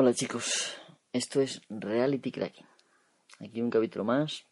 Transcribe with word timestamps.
Hola 0.00 0.14
chicos, 0.14 0.76
esto 1.12 1.40
es 1.40 1.60
Reality 1.68 2.30
Cracking. 2.30 2.68
Aquí 3.40 3.60
un 3.60 3.68
capítulo 3.68 4.04
más. 4.04 4.46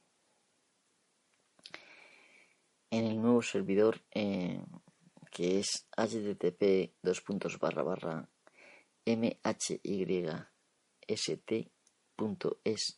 En 2.90 3.04
el 3.04 3.22
nuevo 3.22 3.42
servidor 3.42 4.00
eh, 4.10 4.60
que 5.30 5.60
es 5.60 5.86
http 5.96 6.96
mhyst.es 7.04 7.60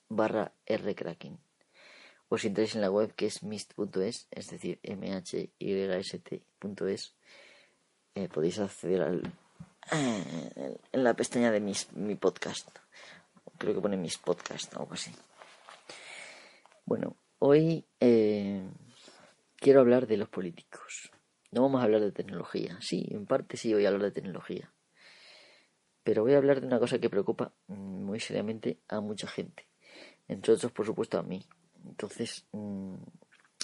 barra 0.09 0.55
rcracking 0.67 1.39
o 2.31 2.39
si 2.39 2.47
entráis 2.47 2.75
en 2.75 2.81
la 2.81 2.91
web 2.91 3.15
que 3.15 3.27
es 3.27 3.43
mist.es, 3.43 4.27
es 4.31 4.47
decir, 4.47 4.81
mhyst.es, 4.85 5.61
eh, 8.15 8.29
podéis 8.31 8.59
acceder 8.59 9.03
al, 9.03 9.35
en 9.91 11.05
la 11.05 11.15
pestaña 11.15 11.51
de 11.51 11.61
mis, 11.61 11.93
mi 11.93 12.15
podcast. 12.15 12.69
Creo 13.59 13.75
que 13.75 13.81
pone 13.81 13.97
mis 13.97 14.19
podcasts 14.19 14.75
o 14.77 14.81
algo 14.81 14.95
así. 14.95 15.13
Bueno, 16.85 17.17
hoy 17.39 17.85
eh, 18.01 18.63
quiero 19.57 19.81
hablar 19.81 20.07
de 20.07 20.17
los 20.17 20.29
políticos. 20.29 21.11
No 21.51 21.63
vamos 21.63 21.81
a 21.81 21.85
hablar 21.85 22.01
de 22.01 22.13
tecnología. 22.13 22.79
Sí, 22.81 23.07
en 23.11 23.27
parte 23.27 23.57
sí 23.57 23.73
voy 23.73 23.85
a 23.85 23.89
hablar 23.89 24.05
de 24.05 24.11
tecnología. 24.13 24.73
Pero 26.03 26.23
voy 26.23 26.35
a 26.35 26.39
hablar 26.39 26.61
de 26.61 26.67
una 26.67 26.79
cosa 26.79 26.99
que 26.99 27.11
preocupa 27.11 27.53
muy 27.67 28.21
seriamente 28.21 28.79
a 28.89 29.01
mucha 29.01 29.27
gente. 29.27 29.67
Entre 30.29 30.53
otros, 30.53 30.73
por 30.73 30.87
supuesto, 30.87 31.19
a 31.19 31.23
mí. 31.23 31.45
Entonces, 31.85 32.47
mm, 32.53 32.95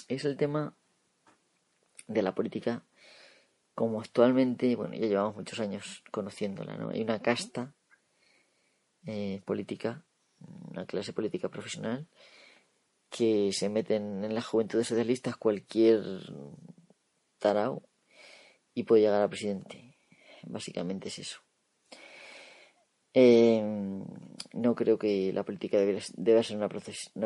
es 0.07 0.25
el 0.25 0.37
tema 0.37 0.75
de 2.07 2.21
la 2.21 2.35
política 2.35 2.83
como 3.75 3.99
actualmente, 3.99 4.73
bueno, 4.75 4.95
ya 4.95 5.05
llevamos 5.05 5.35
muchos 5.35 5.59
años 5.59 6.01
conociéndola, 6.09 6.77
¿no? 6.77 6.89
Hay 6.89 7.01
una 7.01 7.21
casta 7.21 7.75
eh, 9.05 9.41
política, 9.45 10.05
una 10.39 10.85
clase 10.85 11.11
política 11.11 11.49
profesional, 11.49 12.07
que 13.09 13.51
se 13.51 13.69
meten 13.69 14.23
en 14.23 14.33
la 14.33 14.41
juventud 14.41 14.79
de 14.79 14.85
socialistas 14.85 15.35
cualquier 15.35 16.01
tarao 17.37 17.83
y 18.73 18.83
puede 18.83 19.03
llegar 19.03 19.21
a 19.21 19.29
presidente. 19.29 19.97
Básicamente 20.43 21.09
es 21.09 21.19
eso. 21.19 21.41
Eh, 23.13 23.61
no 24.53 24.75
creo 24.75 24.97
que 24.97 25.31
la 25.33 25.43
política 25.43 25.77
deba, 25.79 26.43
ser 26.43 26.57
una 26.57 26.69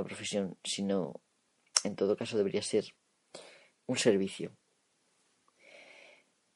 profesión, 0.04 0.58
sino 0.64 1.22
en 1.84 1.96
todo 1.96 2.16
caso 2.16 2.38
debería 2.38 2.62
ser 2.62 2.86
un 3.86 3.98
servicio 3.98 4.56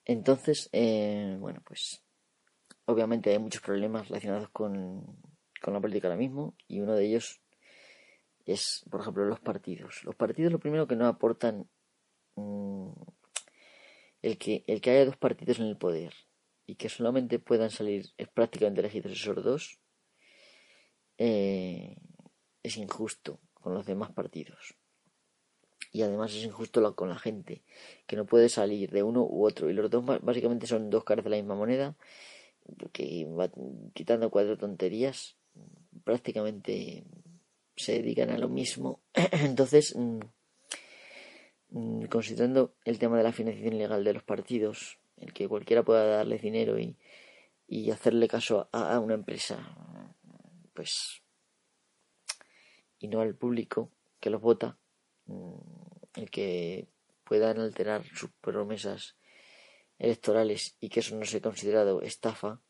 entonces, 0.06 0.70
eh, 0.72 1.38
bueno, 1.40 1.62
pues 1.66 2.04
obviamente 2.86 3.32
hay 3.32 3.40
muchos 3.40 3.62
problemas 3.62 4.10
relacionados 4.10 4.50
con, 4.50 5.22
la 5.66 5.80
política 5.80 6.10
ahora 6.10 6.20
mismo 6.20 6.56
y 6.68 6.82
uno 6.82 6.94
de 6.94 7.06
ellos 7.06 7.42
es, 8.46 8.84
por 8.92 9.00
ejemplo, 9.00 9.24
los 9.24 9.40
partidos. 9.40 10.04
Los 10.04 10.16
partidos 10.16 10.52
lo 10.52 10.60
primero 10.60 10.88
que 10.88 10.98
no 10.98 11.08
aportan 11.08 11.70
mm, 12.36 12.92
el, 14.22 14.38
que, 14.38 14.66
el 14.68 14.82
que 14.82 14.90
haya 14.92 15.06
dos 15.06 15.16
partidos 15.16 15.60
en 15.60 15.68
el 15.68 15.78
poder 15.78 16.14
y 16.66 16.76
que 16.76 16.90
solamente 16.90 17.40
puedan 17.40 17.70
salir 17.70 18.06
es 18.18 18.28
prácticamente 18.28 18.82
elegidos 18.82 19.14
esos 19.14 19.44
dos 19.44 19.80
eh, 21.18 21.96
es 22.62 22.78
injusto 22.78 23.40
con 23.54 23.74
los 23.74 23.86
demás 23.86 24.12
partidos 24.12 24.76
y 25.94 26.02
además 26.02 26.34
es 26.34 26.44
injusto 26.44 26.96
con 26.96 27.08
la 27.08 27.20
gente, 27.20 27.62
que 28.08 28.16
no 28.16 28.26
puede 28.26 28.50
salir 28.50 28.90
de 28.90 29.04
uno 29.04 29.24
u 29.24 29.46
otro. 29.46 29.70
Y 29.70 29.74
los 29.74 29.90
dos 29.92 30.04
básicamente 30.24 30.66
son 30.66 30.90
dos 30.90 31.04
caras 31.04 31.24
de 31.24 31.30
la 31.30 31.38
misma 31.38 31.56
moneda, 31.56 31.96
que 32.92 33.28
quitando 33.94 34.32
cuatro 34.32 34.58
tonterías, 34.58 35.38
prácticamente 36.04 37.04
se 37.76 37.94
dedican 37.94 38.32
a 38.32 38.40
lo 38.40 38.50
mismo. 38.50 39.02
Entonces, 39.14 39.96
mm, 39.96 40.20
mm, 41.70 42.06
considerando 42.06 42.74
el 42.86 42.98
tema 42.98 43.18
de 43.18 43.24
la 43.24 43.32
financiación 43.32 43.76
ilegal 43.76 44.04
de 44.04 44.14
los 44.14 44.24
partidos, 44.24 44.98
el 45.18 45.32
que 45.32 45.48
cualquiera 45.48 45.84
pueda 45.84 46.06
darles 46.06 46.42
dinero 46.42 46.80
y, 46.80 46.98
y 47.68 47.92
hacerle 47.92 48.28
caso 48.28 48.68
a, 48.72 48.96
a 48.96 49.00
una 49.00 49.14
empresa, 49.14 49.78
pues, 50.74 51.22
y 52.98 53.08
no 53.08 53.22
al 53.22 53.36
público 53.36 53.92
que 54.20 54.32
los 54.32 54.42
vota, 54.42 54.78
mm, 55.28 55.84
el 56.16 56.30
que 56.30 56.88
puedan 57.24 57.60
alterar 57.60 58.04
sus 58.14 58.30
promesas 58.42 59.16
electorales 60.00 60.76
y 60.80 60.90
que 60.90 61.00
eso 61.00 61.16
no 61.16 61.26
sea 61.26 61.42
considerado 61.42 62.02
estafa, 62.02 62.62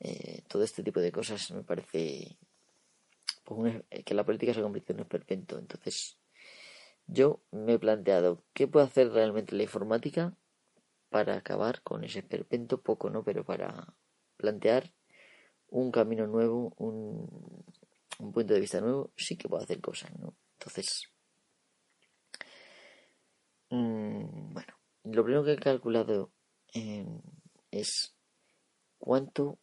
eh, 0.00 0.42
todo 0.48 0.62
este 0.62 0.82
tipo 0.82 1.00
de 1.00 1.12
cosas 1.12 1.50
me 1.50 1.62
parece 1.62 2.36
pues, 3.44 3.82
que 4.04 4.14
la 4.14 4.24
política 4.24 4.54
se 4.54 4.60
ha 4.60 4.62
convertido 4.62 4.94
en 4.94 5.00
un 5.00 5.04
esperpento. 5.04 5.58
Entonces, 5.58 6.18
yo 7.06 7.40
me 7.50 7.74
he 7.74 7.78
planteado 7.78 8.42
qué 8.52 8.66
puede 8.66 8.86
hacer 8.86 9.10
realmente 9.10 9.54
la 9.54 9.62
informática 9.62 10.36
para 11.10 11.36
acabar 11.36 11.82
con 11.82 12.04
ese 12.04 12.20
esperpento, 12.20 12.80
poco, 12.80 13.10
¿no? 13.10 13.22
Pero 13.22 13.44
para 13.44 13.94
plantear 14.36 14.92
un 15.68 15.90
camino 15.90 16.26
nuevo, 16.26 16.74
un, 16.76 17.64
un 18.18 18.32
punto 18.32 18.54
de 18.54 18.60
vista 18.60 18.80
nuevo, 18.80 19.12
sí 19.16 19.36
que 19.36 19.48
puedo 19.48 19.62
hacer 19.62 19.80
cosas, 19.80 20.16
¿no? 20.18 20.34
Entonces, 20.58 21.13
Mm, 23.74 24.52
bueno, 24.52 24.72
lo 25.02 25.24
primero 25.24 25.44
que 25.44 25.52
he 25.54 25.56
calculado 25.56 26.30
em, 26.74 27.20
es 27.72 28.14
cuánto, 28.98 29.58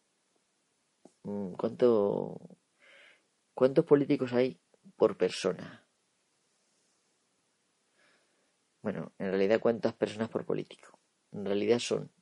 mm, 1.22 1.52
cuánto, 1.54 2.38
cuántos 3.54 3.86
políticos 3.86 4.34
hay 4.34 4.60
por 4.96 5.16
persona. 5.16 5.86
Bueno, 8.82 9.12
en 9.18 9.30
realidad 9.30 9.60
cuántas 9.60 9.94
personas 9.94 10.28
por 10.28 10.44
político. 10.44 10.98
En 11.32 11.46
realidad 11.46 11.78
son 11.78 12.12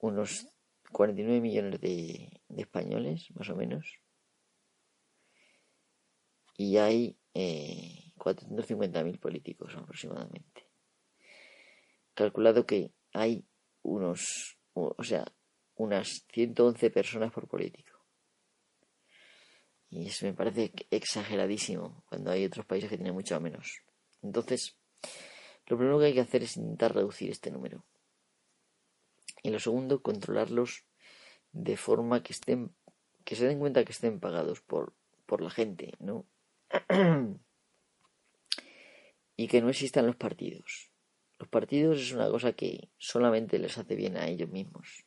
unos 0.00 0.46
49 0.92 1.40
millones 1.40 1.80
de, 1.80 2.42
españoles, 2.54 3.30
más 3.34 3.48
o 3.48 3.56
menos. 3.56 3.98
Y 6.58 6.76
hay 6.76 7.16
eh, 7.32 8.12
450.000 8.18 9.18
políticos 9.18 9.74
aproximadamente 9.74 10.65
calculado 12.16 12.66
que 12.66 12.90
hay 13.12 13.44
unos, 13.82 14.58
o 14.72 15.04
sea, 15.04 15.24
unas 15.76 16.26
111 16.32 16.90
personas 16.90 17.32
por 17.32 17.46
político. 17.46 17.92
Y 19.90 20.08
eso 20.08 20.26
me 20.26 20.34
parece 20.34 20.72
exageradísimo 20.90 22.02
cuando 22.08 22.32
hay 22.32 22.44
otros 22.44 22.66
países 22.66 22.90
que 22.90 22.96
tienen 22.96 23.14
mucho 23.14 23.40
menos. 23.40 23.82
Entonces, 24.22 24.76
lo 25.66 25.76
primero 25.76 25.98
que 26.00 26.06
hay 26.06 26.14
que 26.14 26.20
hacer 26.20 26.42
es 26.42 26.56
intentar 26.56 26.94
reducir 26.94 27.30
este 27.30 27.50
número. 27.50 27.84
Y 29.42 29.50
lo 29.50 29.60
segundo, 29.60 30.02
controlarlos 30.02 30.84
de 31.52 31.76
forma 31.76 32.22
que 32.22 32.32
estén, 32.32 32.74
que 33.24 33.36
se 33.36 33.46
den 33.46 33.60
cuenta 33.60 33.84
que 33.84 33.92
estén 33.92 34.18
pagados 34.18 34.60
por, 34.60 34.94
por 35.26 35.40
la 35.40 35.50
gente, 35.50 35.92
¿no? 36.00 36.26
y 39.36 39.46
que 39.46 39.60
no 39.60 39.68
existan 39.68 40.06
los 40.06 40.16
partidos. 40.16 40.90
Los 41.38 41.48
partidos 41.48 41.98
es 42.00 42.12
una 42.12 42.30
cosa 42.30 42.52
que 42.52 42.88
solamente 42.96 43.58
les 43.58 43.76
hace 43.76 43.94
bien 43.94 44.16
a 44.16 44.26
ellos 44.26 44.48
mismos. 44.48 45.04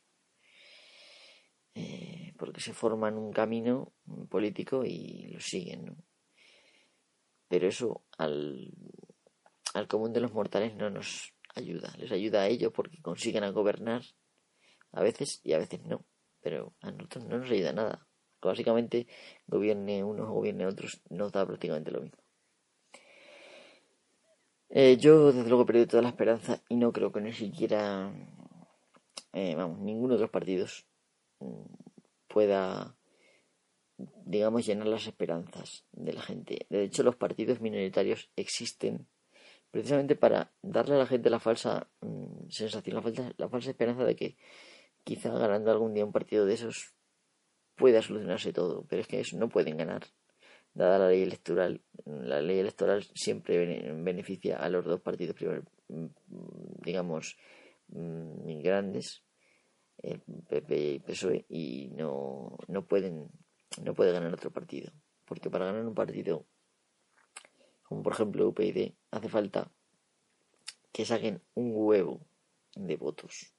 Eh, 1.74 2.34
porque 2.38 2.60
se 2.60 2.72
forman 2.72 3.16
un 3.16 3.32
camino 3.32 3.92
político 4.28 4.84
y 4.84 5.28
lo 5.32 5.40
siguen, 5.40 5.84
¿no? 5.86 5.96
Pero 7.48 7.66
eso 7.66 8.04
al, 8.16 8.72
al 9.74 9.88
común 9.88 10.12
de 10.12 10.20
los 10.20 10.32
mortales 10.32 10.74
no 10.76 10.88
nos 10.90 11.34
ayuda. 11.54 11.92
Les 11.98 12.12
ayuda 12.12 12.42
a 12.42 12.48
ellos 12.48 12.72
porque 12.72 13.02
consiguen 13.02 13.44
a 13.44 13.50
gobernar 13.50 14.02
a 14.92 15.02
veces 15.02 15.40
y 15.42 15.52
a 15.52 15.58
veces 15.58 15.82
no. 15.82 16.04
Pero 16.40 16.74
a 16.80 16.90
nosotros 16.90 17.24
no 17.26 17.38
nos 17.38 17.50
ayuda 17.50 17.72
nada. 17.72 18.06
Básicamente, 18.40 19.06
gobierne 19.46 20.02
unos 20.02 20.28
o 20.28 20.32
gobierne 20.32 20.66
otros, 20.66 21.02
nos 21.10 21.30
da 21.32 21.46
prácticamente 21.46 21.90
lo 21.90 22.00
mismo. 22.00 22.19
Eh, 24.72 24.96
yo 24.98 25.32
desde 25.32 25.48
luego 25.48 25.66
perdido 25.66 25.88
toda 25.88 26.02
la 26.02 26.10
esperanza 26.10 26.62
y 26.68 26.76
no 26.76 26.92
creo 26.92 27.10
que 27.10 27.20
ni 27.20 27.32
siquiera, 27.32 28.12
eh, 29.32 29.56
vamos, 29.56 29.80
ninguno 29.80 30.14
de 30.14 30.20
los 30.20 30.30
partidos 30.30 30.86
mm, 31.40 31.64
pueda, 32.28 32.96
digamos, 34.24 34.64
llenar 34.64 34.86
las 34.86 35.08
esperanzas 35.08 35.84
de 35.90 36.12
la 36.12 36.22
gente. 36.22 36.66
De 36.70 36.84
hecho, 36.84 37.02
los 37.02 37.16
partidos 37.16 37.60
minoritarios 37.60 38.30
existen 38.36 39.08
precisamente 39.72 40.14
para 40.14 40.52
darle 40.62 40.94
a 40.94 40.98
la 40.98 41.06
gente 41.06 41.30
la 41.30 41.40
falsa 41.40 41.88
mm, 42.00 42.48
sensación, 42.48 42.94
la 42.94 43.02
falsa, 43.02 43.32
la 43.38 43.48
falsa 43.48 43.70
esperanza 43.70 44.04
de 44.04 44.14
que 44.14 44.36
quizá 45.02 45.30
ganando 45.30 45.72
algún 45.72 45.94
día 45.94 46.04
un 46.04 46.12
partido 46.12 46.46
de 46.46 46.54
esos 46.54 46.94
pueda 47.74 48.02
solucionarse 48.02 48.52
todo. 48.52 48.84
Pero 48.88 49.02
es 49.02 49.08
que 49.08 49.18
eso 49.18 49.36
no 49.36 49.48
pueden 49.48 49.76
ganar 49.76 50.06
dada 50.74 50.98
la 50.98 51.08
ley 51.08 51.22
electoral, 51.22 51.80
la 52.04 52.40
ley 52.40 52.58
electoral 52.58 53.04
siempre 53.14 53.92
beneficia 53.94 54.58
a 54.58 54.68
los 54.68 54.84
dos 54.84 55.00
partidos, 55.00 55.36
digamos, 55.88 57.36
mm, 57.88 58.60
grandes, 58.62 59.22
el 59.98 60.20
PP 60.20 60.92
y 60.92 60.98
PSOE 61.00 61.44
y 61.48 61.88
no, 61.94 62.56
no 62.68 62.86
pueden 62.86 63.28
no 63.82 63.94
puede 63.94 64.12
ganar 64.12 64.32
otro 64.32 64.50
partido. 64.50 64.92
Porque 65.26 65.50
para 65.50 65.66
ganar 65.66 65.86
un 65.86 65.94
partido 65.94 66.44
como 67.90 68.04
por 68.04 68.12
ejemplo 68.12 68.46
UPyD 68.48 68.92
hace 69.10 69.28
falta 69.28 69.68
que 70.92 71.04
saquen 71.04 71.42
un 71.54 71.72
huevo 71.74 72.20
de 72.76 72.96
votos. 72.96 73.52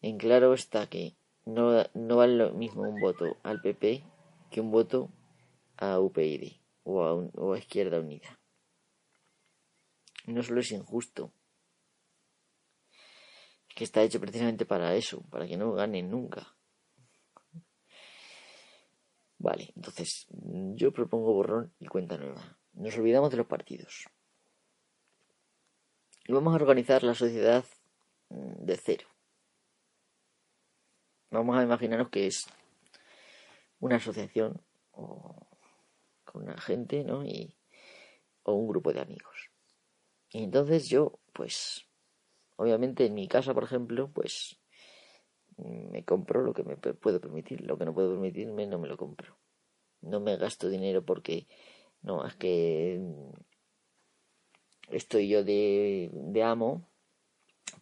En 0.00 0.16
claro 0.16 0.54
está 0.54 0.86
que 0.86 1.16
no, 1.44 1.84
no 1.92 2.16
vale 2.16 2.36
lo 2.36 2.52
mismo 2.52 2.82
un 2.82 2.98
voto 2.98 3.36
al 3.42 3.60
PP 3.60 4.04
que 4.54 4.60
un 4.60 4.70
voto 4.70 5.10
a 5.78 5.98
UPyD 5.98 6.62
o 6.84 7.50
a, 7.52 7.58
Izquierda 7.58 7.98
Unida 7.98 8.38
no 10.26 10.44
solo 10.44 10.60
es 10.60 10.70
injusto 10.70 11.32
que 13.74 13.82
está 13.82 14.04
hecho 14.04 14.20
precisamente 14.20 14.64
para 14.64 14.94
eso, 14.94 15.22
para 15.22 15.48
que 15.48 15.56
no 15.56 15.72
ganen 15.72 16.08
nunca. 16.08 16.54
Vale, 19.38 19.72
entonces 19.74 20.28
yo 20.76 20.92
propongo 20.92 21.34
borrón 21.34 21.74
y 21.80 21.86
cuenta 21.86 22.16
nueva. 22.16 22.56
Nos 22.74 22.96
olvidamos 22.96 23.32
de 23.32 23.38
los 23.38 23.48
partidos. 23.48 24.04
Y 26.28 26.32
vamos 26.32 26.52
a 26.52 26.62
organizar 26.62 27.02
la 27.02 27.16
sociedad 27.16 27.64
mm, 28.28 28.64
de 28.64 28.76
cero. 28.76 29.08
Vamos 31.32 31.58
a 31.58 31.64
imaginarnos 31.64 32.10
que 32.10 32.28
es 32.28 32.46
una 33.80 33.96
asociación 33.96 34.60
o 34.92 35.46
con 36.24 36.42
una 36.42 36.56
gente, 36.56 37.04
¿no? 37.04 37.24
Y, 37.24 37.56
o 38.42 38.54
un 38.54 38.68
grupo 38.68 38.92
de 38.92 39.00
amigos. 39.00 39.50
Y 40.30 40.44
entonces 40.44 40.88
yo, 40.88 41.18
pues, 41.32 41.86
Obviamente 42.56 43.06
en 43.06 43.14
mi 43.14 43.26
casa, 43.26 43.52
por 43.52 43.64
ejemplo, 43.64 44.10
pues 44.12 44.60
me 45.56 46.04
compro 46.04 46.42
lo 46.42 46.52
que 46.52 46.62
me 46.62 46.76
puedo 46.76 47.20
permitir. 47.20 47.62
Lo 47.62 47.76
que 47.76 47.84
no 47.84 47.94
puedo 47.94 48.10
permitirme 48.10 48.66
no 48.66 48.78
me 48.78 48.88
lo 48.88 48.96
compro. 48.96 49.36
No 50.00 50.20
me 50.20 50.36
gasto 50.36 50.68
dinero 50.68 51.04
porque 51.04 51.46
no, 52.02 52.26
es 52.26 52.34
que 52.36 53.00
estoy 54.90 55.28
yo 55.28 55.42
de, 55.42 56.10
de 56.12 56.42
amo 56.42 56.88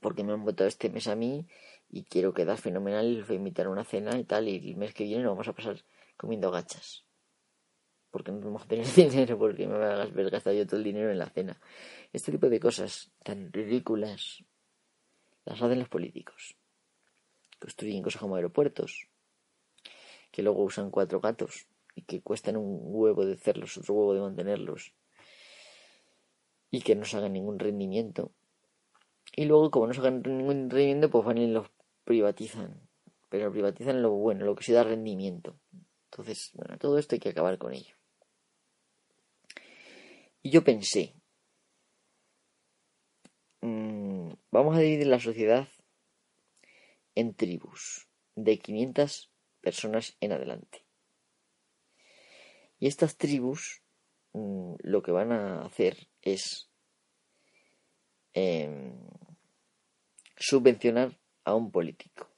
porque 0.00 0.24
me 0.24 0.32
han 0.32 0.44
votado 0.44 0.68
este 0.68 0.88
mes 0.88 1.08
a 1.08 1.16
mí 1.16 1.46
y 1.92 2.02
quiero 2.04 2.34
quedar 2.34 2.58
fenomenal 2.58 3.06
y 3.06 3.16
les 3.18 3.26
voy 3.28 3.36
a 3.36 3.38
invitar 3.38 3.66
a 3.66 3.70
una 3.70 3.84
cena 3.84 4.18
y 4.18 4.24
tal 4.24 4.48
y 4.48 4.56
el 4.56 4.76
mes 4.76 4.92
que 4.92 5.04
viene 5.04 5.22
lo 5.22 5.30
vamos 5.30 5.46
a 5.46 5.52
pasar 5.52 5.84
comiendo 6.16 6.50
gachas 6.50 7.04
porque 8.10 8.32
no 8.32 8.40
vamos 8.40 8.62
a 8.62 8.66
tener 8.66 8.86
dinero 8.96 9.38
porque 9.38 9.68
me 9.68 9.76
voy 9.76 9.84
a 9.84 10.02
haber 10.02 10.30
gastado 10.30 10.56
yo 10.56 10.66
todo 10.66 10.78
el 10.78 10.84
dinero 10.84 11.12
en 11.12 11.18
la 11.18 11.30
cena 11.30 11.60
este 12.12 12.32
tipo 12.32 12.48
de 12.48 12.58
cosas 12.58 13.12
tan 13.22 13.52
ridículas 13.52 14.42
las 15.44 15.60
hacen 15.60 15.78
los 15.78 15.88
políticos. 15.88 16.56
Construyen 17.58 18.02
cosas 18.02 18.20
como 18.20 18.36
aeropuertos, 18.36 19.08
que 20.30 20.42
luego 20.42 20.62
usan 20.62 20.90
cuatro 20.90 21.20
gatos 21.20 21.66
y 21.94 22.02
que 22.02 22.22
cuestan 22.22 22.56
un 22.56 22.80
huevo 22.82 23.24
de 23.24 23.34
hacerlos, 23.34 23.76
otro 23.78 23.94
huevo 23.94 24.14
de 24.14 24.20
mantenerlos, 24.20 24.94
y 26.70 26.80
que 26.80 26.94
no 26.94 27.04
se 27.04 27.16
hagan 27.16 27.34
ningún 27.34 27.58
rendimiento. 27.58 28.32
Y 29.34 29.44
luego, 29.44 29.70
como 29.70 29.86
no 29.86 29.94
se 29.94 30.00
hagan 30.00 30.22
ningún 30.22 30.70
rendimiento, 30.70 31.10
pues 31.10 31.24
van 31.24 31.38
y 31.38 31.46
los 31.46 31.68
privatizan. 32.04 32.88
Pero 33.28 33.50
privatizan 33.50 34.02
lo 34.02 34.10
bueno, 34.10 34.44
lo 34.44 34.54
que 34.54 34.64
sí 34.64 34.72
da 34.72 34.84
rendimiento. 34.84 35.58
Entonces, 36.10 36.50
bueno, 36.54 36.78
todo 36.78 36.98
esto 36.98 37.14
hay 37.14 37.20
que 37.20 37.30
acabar 37.30 37.58
con 37.58 37.72
ello. 37.72 37.96
Y 40.42 40.50
yo 40.50 40.62
pensé, 40.64 41.14
Vamos 44.52 44.76
a 44.76 44.80
dividir 44.80 45.06
la 45.06 45.18
sociedad 45.18 45.66
en 47.14 47.34
tribus 47.34 48.06
de 48.34 48.58
500 48.58 49.32
personas 49.62 50.14
en 50.20 50.32
adelante. 50.32 50.84
Y 52.78 52.86
estas 52.86 53.16
tribus 53.16 53.82
mm, 54.34 54.74
lo 54.80 55.02
que 55.02 55.10
van 55.10 55.32
a 55.32 55.64
hacer 55.64 56.06
es 56.20 56.70
em, 58.34 59.00
subvencionar 60.36 61.18
a 61.44 61.54
un 61.54 61.70
político. 61.70 62.28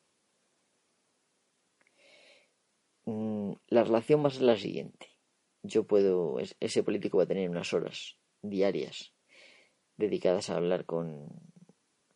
Mm, 3.06 3.52
la 3.68 3.84
relación 3.84 4.22
va 4.22 4.28
a 4.28 4.30
ser 4.30 4.42
la 4.42 4.56
siguiente. 4.56 5.08
Yo 5.62 5.86
puedo, 5.86 6.36
ese 6.60 6.82
político 6.82 7.18
va 7.18 7.24
a 7.24 7.28
tener 7.28 7.48
unas 7.48 7.72
horas 7.72 8.18
diarias 8.42 9.14
dedicadas 9.96 10.50
a 10.50 10.56
hablar 10.56 10.84
con 10.84 11.28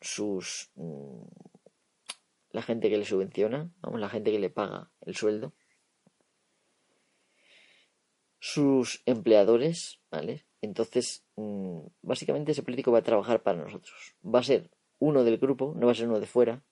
sus 0.00 0.70
mm, 0.74 1.22
la 2.50 2.62
gente 2.62 2.90
que 2.90 2.98
le 2.98 3.04
subvenciona, 3.04 3.70
vamos, 3.80 4.00
la 4.00 4.08
gente 4.08 4.30
que 4.30 4.38
le 4.38 4.50
paga 4.50 4.90
el 5.02 5.14
sueldo, 5.14 5.54
sus 8.40 9.02
empleadores, 9.04 10.00
¿vale? 10.10 10.46
Entonces, 10.60 11.24
mm, 11.36 11.80
básicamente 12.02 12.52
ese 12.52 12.62
político 12.62 12.92
va 12.92 12.98
a 12.98 13.02
trabajar 13.02 13.42
para 13.42 13.62
nosotros. 13.62 14.16
Va 14.24 14.40
a 14.40 14.44
ser 14.44 14.70
uno 14.98 15.24
del 15.24 15.38
grupo, 15.38 15.74
no 15.76 15.86
va 15.86 15.92
a 15.92 15.94
ser 15.94 16.08
uno 16.08 16.20
de 16.20 16.26
fuera. 16.26 16.64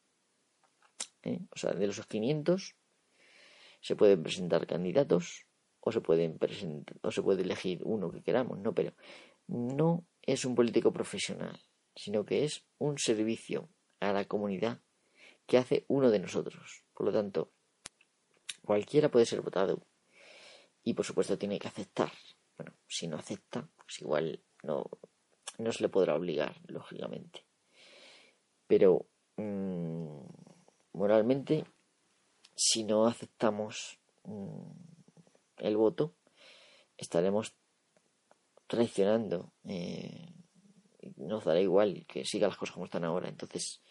¿Eh? 1.26 1.40
O 1.50 1.58
sea, 1.58 1.72
de 1.72 1.86
los 1.86 2.04
500 2.06 2.76
se 3.80 3.96
pueden 3.96 4.22
presentar 4.22 4.66
candidatos 4.66 5.46
o 5.80 5.92
se 5.92 6.00
pueden 6.00 6.38
presentar, 6.38 6.96
o 7.02 7.10
se 7.10 7.22
puede 7.22 7.42
elegir 7.42 7.80
uno 7.84 8.10
que 8.10 8.22
queramos, 8.22 8.58
no, 8.58 8.74
pero 8.74 8.92
no 9.46 10.04
es 10.22 10.44
un 10.44 10.54
político 10.54 10.92
profesional 10.92 11.60
sino 11.96 12.26
que 12.26 12.44
es 12.44 12.64
un 12.78 12.98
servicio 12.98 13.70
a 14.00 14.12
la 14.12 14.26
comunidad 14.26 14.80
que 15.46 15.58
hace 15.58 15.86
uno 15.88 16.10
de 16.10 16.18
nosotros. 16.18 16.84
Por 16.92 17.06
lo 17.06 17.12
tanto, 17.12 17.50
cualquiera 18.62 19.10
puede 19.10 19.26
ser 19.26 19.40
votado 19.40 19.86
y 20.84 20.92
por 20.94 21.06
supuesto 21.06 21.38
tiene 21.38 21.58
que 21.58 21.68
aceptar. 21.68 22.12
Bueno, 22.56 22.74
si 22.86 23.08
no 23.08 23.16
acepta, 23.16 23.68
pues 23.76 24.00
igual 24.02 24.42
no, 24.62 24.88
no 25.58 25.72
se 25.72 25.82
le 25.82 25.88
podrá 25.88 26.14
obligar, 26.14 26.60
lógicamente. 26.68 27.46
Pero 28.66 29.08
mm, 29.36 30.20
moralmente, 30.96 31.64
si 32.54 32.82
no 32.82 33.06
aceptamos 33.06 34.00
mm, 34.24 34.70
el 35.58 35.76
voto, 35.76 36.14
estaremos 36.96 37.54
traicionando 38.66 39.52
eh, 39.64 40.32
nos 41.16 41.44
dará 41.44 41.60
igual 41.60 42.04
que 42.08 42.24
siga 42.24 42.48
las 42.48 42.56
cosas 42.56 42.74
como 42.74 42.86
están 42.86 43.04
ahora. 43.04 43.28
Entonces, 43.28 43.82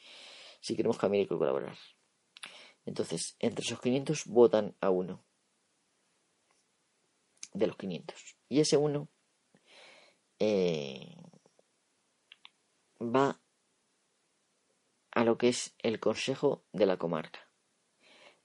si 0.59 0.75
queremos 0.75 0.97
cambiar 0.97 1.27
que 1.27 1.37
colaborar. 1.37 1.77
Entonces, 2.85 3.35
entre 3.39 3.63
esos 3.63 3.79
500 3.79 4.25
votan 4.25 4.75
a 4.81 4.89
uno 4.89 5.23
de 7.53 7.67
los 7.67 7.77
500. 7.77 8.35
Y 8.49 8.59
ese 8.59 8.77
uno 8.77 9.07
eh, 10.39 11.15
va 12.99 13.39
a 15.15 15.23
lo 15.23 15.37
que 15.37 15.47
es 15.47 15.73
el 15.79 15.99
Consejo 15.99 16.65
de 16.73 16.85
la 16.85 16.97
Comarca. 16.97 17.49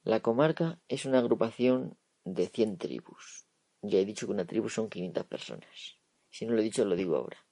La 0.03 0.21
comarca 0.21 0.81
es 0.89 1.05
una 1.05 1.19
agrupación 1.19 1.99
de 2.25 2.47
100 2.47 2.79
tribus. 2.79 3.47
Ya 3.83 3.99
he 3.99 4.05
dicho 4.05 4.27
que 4.27 4.33
una 4.33 4.47
tribu 4.47 4.69
son 4.71 4.89
500 4.89 5.27
personas. 5.27 5.99
Si 6.31 6.47
no 6.47 6.55
lo 6.55 6.61
he 6.61 6.65
dicho, 6.65 6.85
lo 6.85 6.97
digo 6.97 7.17
ahora. 7.17 7.45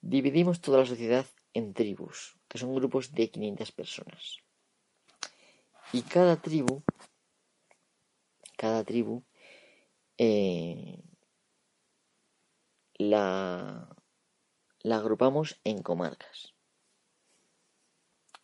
Dividimos 0.00 0.60
toda 0.60 0.80
la 0.80 0.86
sociedad 0.86 1.24
en 1.54 1.72
tribus, 1.72 2.36
que 2.48 2.58
son 2.58 2.74
grupos 2.74 3.12
de 3.12 3.30
500 3.30 3.72
personas. 3.72 4.38
Y 5.92 6.02
cada 6.02 6.36
tribu, 6.36 6.82
cada 8.56 8.82
tribu, 8.82 9.22
eh, 10.18 11.02
la, 12.94 13.94
la 14.80 14.96
agrupamos 14.96 15.60
en 15.64 15.82
comarcas. 15.82 16.51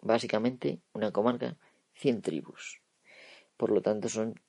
Básicamente, 0.00 0.80
una 0.92 1.12
comarca, 1.12 1.56
100 1.94 2.22
tribus. 2.22 2.80
Por 3.56 3.70
lo 3.70 3.82
tanto, 3.82 4.08
son 4.08 4.40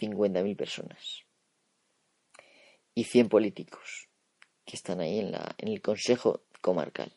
50.000 0.00 0.56
personas. 0.56 1.24
Y 2.94 3.04
100 3.04 3.28
políticos 3.28 4.08
que 4.64 4.76
están 4.76 5.00
ahí 5.00 5.18
en, 5.18 5.32
la, 5.32 5.54
en 5.58 5.68
el 5.68 5.80
Consejo 5.80 6.44
Comarcal. 6.60 7.16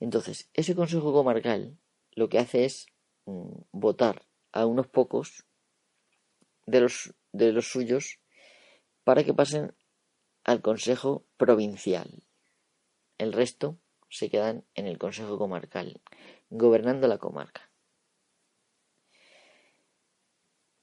Entonces, 0.00 0.48
ese 0.54 0.74
Consejo 0.74 1.12
Comarcal 1.12 1.78
lo 2.14 2.28
que 2.28 2.38
hace 2.38 2.64
es 2.64 2.86
mm, 3.26 3.62
votar 3.72 4.26
a 4.52 4.66
unos 4.66 4.86
pocos 4.86 5.44
de 6.66 6.80
los, 6.80 7.14
de 7.32 7.52
los 7.52 7.68
suyos 7.68 8.18
para 9.04 9.24
que 9.24 9.34
pasen 9.34 9.74
al 10.44 10.60
Consejo 10.60 11.24
Provincial. 11.36 12.24
El 13.18 13.32
resto 13.32 13.78
se 14.12 14.30
quedan 14.30 14.64
en 14.74 14.86
el 14.86 14.98
Consejo 14.98 15.38
Comarcal, 15.38 16.00
gobernando 16.50 17.08
la 17.08 17.18
comarca. 17.18 17.70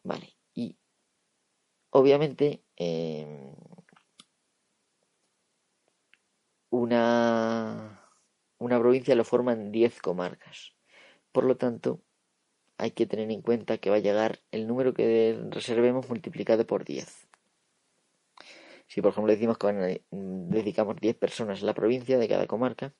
Vale, 0.03 0.35
y 0.55 0.77
obviamente 1.91 2.63
em, 2.75 3.53
una 6.71 7.99
una 8.57 8.79
provincia 8.79 9.15
lo 9.15 9.23
forman 9.23 9.71
10 9.71 10.01
comarcas. 10.01 10.73
Por 11.31 11.45
lo 11.45 11.55
tanto, 11.57 12.01
hay 12.77 12.91
que 12.91 13.05
tener 13.05 13.31
en 13.31 13.41
cuenta 13.41 13.77
que 13.77 13.89
va 13.89 13.97
a 13.97 13.99
llegar 13.99 14.41
el 14.51 14.67
número 14.67 14.93
que 14.93 15.39
reservemos 15.49 16.09
multiplicado 16.09 16.65
por 16.67 16.83
10. 16.83 17.29
Si 18.87 19.01
por 19.01 19.11
ejemplo 19.11 19.31
decimos 19.31 19.57
que 19.57 20.03
dedicamos 20.11 20.95
10 20.97 21.15
personas 21.15 21.61
a 21.61 21.65
la 21.65 21.73
provincia 21.73 22.17
de 22.17 22.27
cada 22.27 22.47
comarca, 22.47 22.93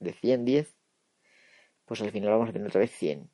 de 0.00 0.12
100, 0.12 0.44
10, 0.44 0.76
pues 1.86 2.00
al 2.02 2.10
final 2.12 2.30
vamos 2.30 2.48
a 2.50 2.52
tener 2.52 2.68
otra 2.68 2.80
vez 2.80 2.92
100. 2.92 3.30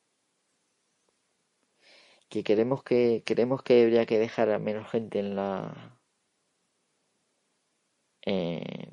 Que 2.29 2.43
queremos 2.43 2.83
que 2.83 3.23
queremos 3.25 3.63
que 3.63 3.83
habría 3.83 4.07
que 4.07 4.19
dejar 4.19 4.51
a 4.51 4.59
menos 4.59 4.91
gente 4.91 5.19
en 5.21 5.37
la 5.37 5.99
eh, 8.27 8.91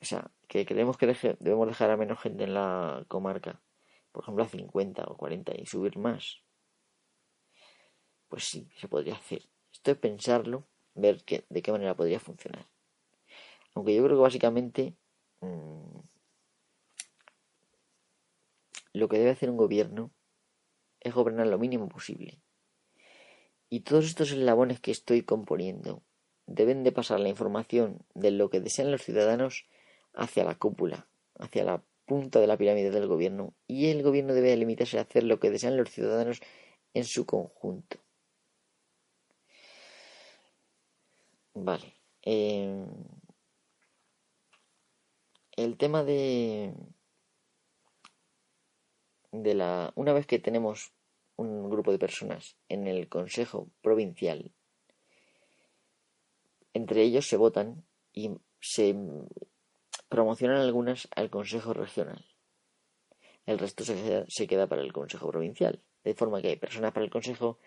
o 0.00 0.04
sea, 0.04 0.30
que 0.48 0.66
creemos 0.66 0.96
que 0.98 1.06
debemos 1.40 1.68
dejar 1.68 1.90
a 1.90 1.96
menos 1.96 2.20
gente 2.20 2.44
en 2.44 2.54
la 2.54 3.04
comarca 3.08 3.62
por 4.14 4.22
ejemplo 4.22 4.44
a 4.44 4.48
50 4.48 5.04
o 5.08 5.16
40 5.16 5.52
y 5.60 5.66
subir 5.66 5.98
más, 5.98 6.44
pues 8.28 8.44
sí, 8.44 8.68
se 8.76 8.86
podría 8.86 9.14
hacer. 9.14 9.42
Esto 9.72 9.90
es 9.90 9.98
pensarlo, 9.98 10.68
ver 10.94 11.24
de 11.24 11.62
qué 11.62 11.72
manera 11.72 11.96
podría 11.96 12.20
funcionar. 12.20 12.64
Aunque 13.74 13.92
yo 13.92 14.04
creo 14.04 14.16
que 14.16 14.22
básicamente 14.22 14.96
mm, 15.40 15.98
lo 18.94 19.08
que 19.08 19.18
debe 19.18 19.32
hacer 19.32 19.50
un 19.50 19.58
gobierno 19.58 20.10
es 21.00 21.12
gobernar 21.12 21.48
lo 21.48 21.58
mínimo 21.58 21.88
posible. 21.88 22.40
Y 23.68 23.80
todos 23.80 24.06
estos 24.06 24.30
eslabones 24.30 24.80
que 24.80 24.92
estoy 24.92 25.22
componiendo 25.22 26.02
deben 26.46 26.84
de 26.84 26.92
pasar 26.92 27.20
la 27.20 27.28
información 27.28 28.06
de 28.14 28.30
lo 28.30 28.48
que 28.48 28.60
desean 28.60 28.90
los 28.90 29.02
ciudadanos 29.02 29.66
hacia 30.14 30.44
la 30.44 30.54
cúpula, 30.54 31.08
hacia 31.38 31.64
la 31.64 31.84
punta 32.06 32.40
de 32.40 32.46
la 32.46 32.56
pirámide 32.56 32.90
del 32.90 33.08
gobierno 33.08 33.54
y 33.66 33.90
el 33.90 34.02
gobierno 34.02 34.32
debe 34.32 34.56
limitarse 34.56 34.98
a 34.98 35.02
hacer 35.02 35.24
lo 35.24 35.40
que 35.40 35.50
desean 35.50 35.76
los 35.76 35.90
ciudadanos 35.90 36.40
en 36.92 37.04
su 37.04 37.26
conjunto. 37.26 37.98
Vale. 41.54 41.94
Eh, 42.22 42.86
el 45.56 45.76
tema 45.76 46.04
de 46.04 46.74
de 49.42 49.54
la 49.54 49.92
una 49.96 50.12
vez 50.12 50.26
que 50.26 50.38
tenemos 50.38 50.92
un 51.36 51.68
grupo 51.68 51.90
de 51.90 51.98
personas 51.98 52.56
en 52.68 52.86
el 52.86 53.08
Consejo 53.08 53.68
Provincial, 53.82 54.52
entre 56.72 57.02
ellos 57.02 57.26
se 57.26 57.36
votan 57.36 57.84
y 58.12 58.30
se 58.60 58.94
promocionan 60.08 60.58
algunas 60.58 61.08
al 61.14 61.30
Consejo 61.30 61.72
Regional. 61.72 62.24
El 63.46 63.58
resto 63.58 63.84
se 63.84 64.46
queda, 64.46 64.66
para 64.66 64.82
el 64.82 64.92
Consejo 64.92 65.30
Provincial. 65.30 65.80
De 66.02 66.14
forma 66.14 66.40
que 66.40 66.48
hay 66.48 66.56
personas 66.56 66.92
para 66.92 67.04
el 67.04 67.10
Consejo 67.10 67.58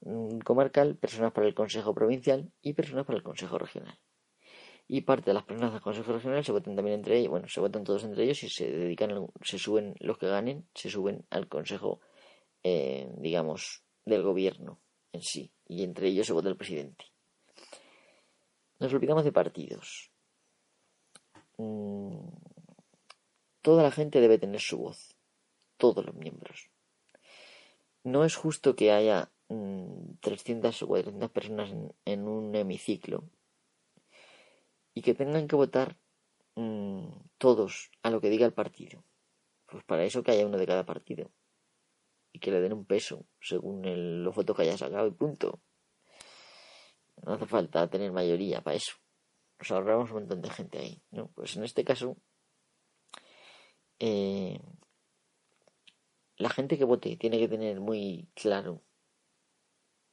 mm, 0.00 0.38
Comarcal, 0.38 0.96
personas 0.96 1.32
para 1.32 1.46
el 1.46 1.54
Consejo 1.54 1.94
Provincial 1.94 2.52
y 2.62 2.74
personas 2.74 3.06
para 3.06 3.18
el 3.18 3.24
Consejo 3.24 3.58
Regional. 3.58 3.98
Y 4.88 5.00
parte 5.00 5.30
de 5.30 5.34
las 5.34 5.44
personas 5.44 5.72
del 5.72 5.82
Consejo 5.82 6.12
Regional 6.12 6.44
se 6.44 6.52
votan 6.52 6.76
también 6.76 6.98
entre 6.98 7.18
ellos, 7.18 7.30
bueno, 7.30 7.48
se 7.48 7.60
votan 7.60 7.82
todos 7.82 8.04
entre 8.04 8.24
ellos 8.24 8.42
y 8.44 8.48
se 8.48 8.70
dedican, 8.70 9.26
se 9.42 9.58
suben 9.58 9.96
los 9.98 10.16
que 10.18 10.28
ganen, 10.28 10.68
se 10.74 10.90
suben 10.90 11.26
al 11.30 11.48
Consejo, 11.48 12.00
eh, 12.62 13.08
digamos, 13.18 13.82
del 14.04 14.22
Gobierno 14.22 14.80
en 15.12 15.22
sí. 15.22 15.52
Y 15.68 15.82
entre 15.82 16.08
ellos 16.08 16.26
se 16.26 16.32
vota 16.32 16.48
el 16.48 16.56
presidente. 16.56 17.06
Nos 18.78 18.92
olvidamos 18.92 19.24
de 19.24 19.32
partidos. 19.32 20.12
Mm, 21.56 22.28
toda 23.62 23.82
la 23.82 23.90
gente 23.90 24.20
debe 24.20 24.38
tener 24.38 24.60
su 24.60 24.78
voz, 24.78 25.16
todos 25.78 26.04
los 26.04 26.14
miembros. 26.14 26.70
No 28.04 28.24
es 28.24 28.36
justo 28.36 28.76
que 28.76 28.92
haya 28.92 29.32
300 29.48 30.80
mm, 30.80 30.84
o 30.84 30.88
400 30.88 31.30
personas 31.30 31.74
en, 32.04 32.28
un 32.28 32.54
hemiciclo 32.54 33.24
y 34.96 35.02
que 35.02 35.14
tengan 35.14 35.46
que 35.46 35.54
votar 35.54 35.96
mm, 36.56 37.06
todos 37.36 37.92
a 38.02 38.10
lo 38.10 38.20
que 38.20 38.30
diga 38.30 38.46
el 38.46 38.54
partido. 38.54 39.04
Pues 39.66 39.84
para 39.84 40.04
eso 40.04 40.24
que 40.24 40.32
haya 40.32 40.46
uno 40.46 40.56
de 40.56 40.66
cada 40.66 40.84
partido 40.84 41.30
y 42.32 42.40
que 42.40 42.50
le 42.50 42.60
den 42.60 42.72
un 42.72 42.86
peso 42.86 43.26
según 43.40 43.84
el, 43.84 44.24
los 44.24 44.34
votos 44.34 44.56
que 44.56 44.62
haya 44.62 44.78
sacado 44.78 45.06
y 45.06 45.12
punto. 45.12 45.60
No 47.24 47.34
hace 47.34 47.46
falta 47.46 47.88
tener 47.88 48.10
mayoría 48.10 48.62
para 48.62 48.76
eso 48.76 48.96
nos 49.58 49.70
ahorramos 49.70 50.10
un 50.10 50.18
montón 50.18 50.42
de 50.42 50.50
gente 50.50 50.78
ahí, 50.78 51.02
¿no? 51.10 51.28
Pues 51.28 51.56
en 51.56 51.64
este 51.64 51.84
caso, 51.84 52.16
eh, 53.98 54.60
la 56.36 56.50
gente 56.50 56.76
que 56.76 56.84
vote 56.84 57.16
tiene 57.16 57.38
que 57.38 57.48
tener 57.48 57.80
muy 57.80 58.28
claro 58.34 58.82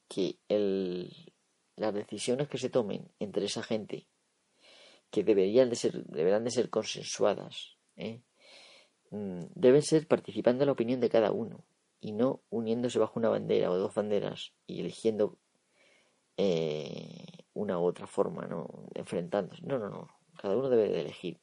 que 0.08 0.38
las 1.76 1.94
decisiones 1.94 2.48
que 2.48 2.58
se 2.58 2.70
tomen 2.70 3.10
entre 3.18 3.46
esa 3.46 3.62
gente 3.62 4.06
que 5.14 5.22
deberían 5.22 5.70
de 5.70 5.76
ser 5.76 6.04
deberán 6.06 6.42
de 6.42 6.50
ser 6.50 6.70
consensuadas 6.70 7.76
¿eh? 7.94 8.20
mm, 9.12 9.44
deben 9.54 9.82
ser 9.82 10.08
participando 10.08 10.64
en 10.64 10.66
la 10.66 10.72
opinión 10.72 10.98
de 10.98 11.08
cada 11.08 11.30
uno 11.30 11.64
y 12.00 12.10
no 12.10 12.40
uniéndose 12.50 12.98
bajo 12.98 13.20
una 13.20 13.28
bandera 13.28 13.70
o 13.70 13.78
dos 13.78 13.94
banderas 13.94 14.52
y 14.66 14.80
eligiendo 14.80 15.38
eh, 16.36 17.44
una 17.54 17.78
u 17.78 17.84
otra 17.84 18.06
forma, 18.06 18.46
¿no? 18.46 18.88
Enfrentándose. 18.94 19.62
No, 19.62 19.78
no, 19.78 19.88
no. 19.88 20.08
Cada 20.36 20.56
uno 20.56 20.68
debe 20.68 20.88
de 20.88 21.00
elegir 21.00 21.40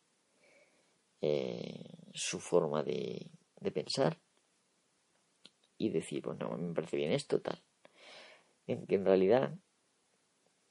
eh, 1.21 1.95
su 2.13 2.39
forma 2.39 2.83
de, 2.83 3.31
de 3.59 3.71
pensar 3.71 4.19
y 5.77 5.89
decir, 5.89 6.21
pues 6.21 6.37
no, 6.37 6.55
me 6.57 6.73
parece 6.73 6.97
bien 6.97 7.11
esto, 7.13 7.39
tal. 7.39 7.59
En 8.67 8.85
en 8.87 9.05
realidad, 9.05 9.55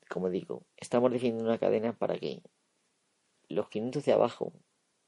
como 0.09 0.31
digo, 0.31 0.67
estamos 0.77 1.11
definiendo 1.11 1.45
una 1.45 1.59
cadena 1.59 1.95
para 1.95 2.19
que 2.19 2.43
los 3.51 3.69
500 3.69 4.05
de 4.05 4.13
abajo, 4.13 4.53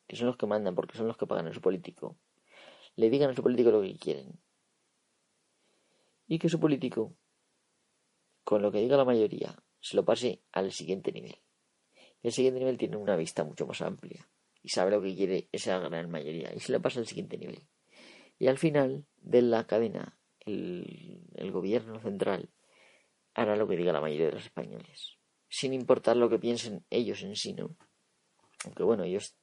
que 0.06 0.16
son 0.16 0.26
los 0.26 0.36
que 0.36 0.46
mandan 0.46 0.74
porque 0.74 0.98
son 0.98 1.06
los 1.06 1.16
que 1.16 1.26
pagan 1.26 1.46
a 1.46 1.54
su 1.54 1.60
político, 1.60 2.18
le 2.96 3.08
digan 3.08 3.30
a 3.30 3.34
su 3.34 3.42
político 3.42 3.70
lo 3.70 3.82
que 3.82 3.96
quieren. 3.96 4.40
Y 6.26 6.38
que 6.38 6.48
su 6.48 6.60
político, 6.60 7.14
con 8.44 8.62
lo 8.62 8.72
que 8.72 8.78
diga 8.78 8.96
la 8.96 9.04
mayoría, 9.04 9.56
se 9.80 9.96
lo 9.96 10.04
pase 10.04 10.42
al 10.52 10.72
siguiente 10.72 11.12
nivel. 11.12 11.36
El 12.22 12.32
siguiente 12.32 12.60
nivel 12.60 12.78
tiene 12.78 12.96
una 12.96 13.16
vista 13.16 13.44
mucho 13.44 13.66
más 13.66 13.80
amplia 13.80 14.28
y 14.62 14.68
sabe 14.68 14.90
lo 14.90 15.02
que 15.02 15.14
quiere 15.14 15.48
esa 15.52 15.78
gran 15.78 16.10
mayoría 16.10 16.54
y 16.54 16.60
se 16.60 16.72
lo 16.72 16.80
pasa 16.80 17.00
al 17.00 17.06
siguiente 17.06 17.38
nivel. 17.38 17.62
Y 18.38 18.48
al 18.48 18.58
final 18.58 19.06
de 19.16 19.42
la 19.42 19.66
cadena, 19.66 20.18
el, 20.40 21.24
el 21.34 21.52
gobierno 21.52 22.00
central 22.00 22.50
hará 23.34 23.56
lo 23.56 23.66
que 23.68 23.76
diga 23.76 23.92
la 23.92 24.00
mayoría 24.00 24.26
de 24.26 24.32
los 24.32 24.44
españoles, 24.44 25.18
sin 25.48 25.72
importar 25.72 26.16
lo 26.16 26.28
que 26.28 26.38
piensen 26.38 26.84
ellos 26.90 27.22
en 27.22 27.36
sí, 27.36 27.54
¿no? 27.54 27.76
Aunque 28.64 28.82
bueno, 28.82 29.04
ellos 29.04 29.36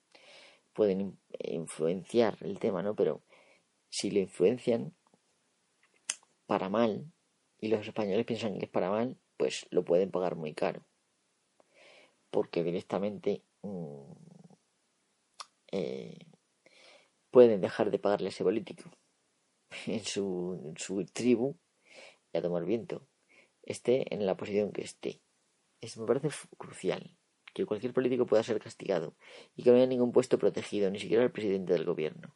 pueden 0.74 1.20
influenciar 1.40 2.38
el 2.42 2.60
tema, 2.60 2.82
¿no? 2.82 2.96
Pero 2.96 3.24
si 3.90 4.12
lo 4.12 4.20
influencian 4.20 4.96
para 6.46 6.70
mal 6.70 7.12
y 7.60 7.68
los 7.68 7.86
españoles 7.86 8.26
piensan 8.26 8.58
que 8.58 8.66
es 8.66 8.72
para 8.72 8.90
mal, 8.90 9.18
pues 9.38 9.68
lo 9.72 9.84
pueden 9.84 10.12
pagar 10.12 10.36
muy 10.36 10.54
caro. 10.54 10.86
Porque 12.32 12.64
directamente 12.64 13.44
mm, 13.62 14.12
eh, 15.72 16.20
pueden 17.32 17.62
dejar 17.62 17.92
de 17.92 18.00
pagarle 18.00 18.30
ese 18.30 18.44
político 18.44 18.90
en 19.88 20.04
su, 20.04 20.74
su 20.78 21.06
tribu 21.06 21.56
y 22.32 22.38
a 22.38 22.42
tomar 22.42 22.66
viento. 22.66 23.08
Esté 23.64 24.14
en 24.14 24.26
la 24.26 24.38
posición 24.38 24.72
que 24.72 24.82
esté. 24.82 25.22
Eso 25.82 26.02
me 26.02 26.08
parece 26.08 26.30
crucial. 26.58 27.19
Que 27.54 27.66
cualquier 27.66 27.94
político 27.94 28.26
pueda 28.26 28.44
ser 28.44 28.60
castigado 28.60 29.16
y 29.56 29.64
que 29.64 29.72
no 29.72 29.78
haya 29.78 29.88
ningún 29.88 30.12
puesto 30.12 30.38
protegido, 30.38 30.90
ni 30.92 31.00
siquiera 31.00 31.24
el 31.24 31.32
presidente 31.32 31.74
del 31.74 31.86
gobierno. 31.86 32.36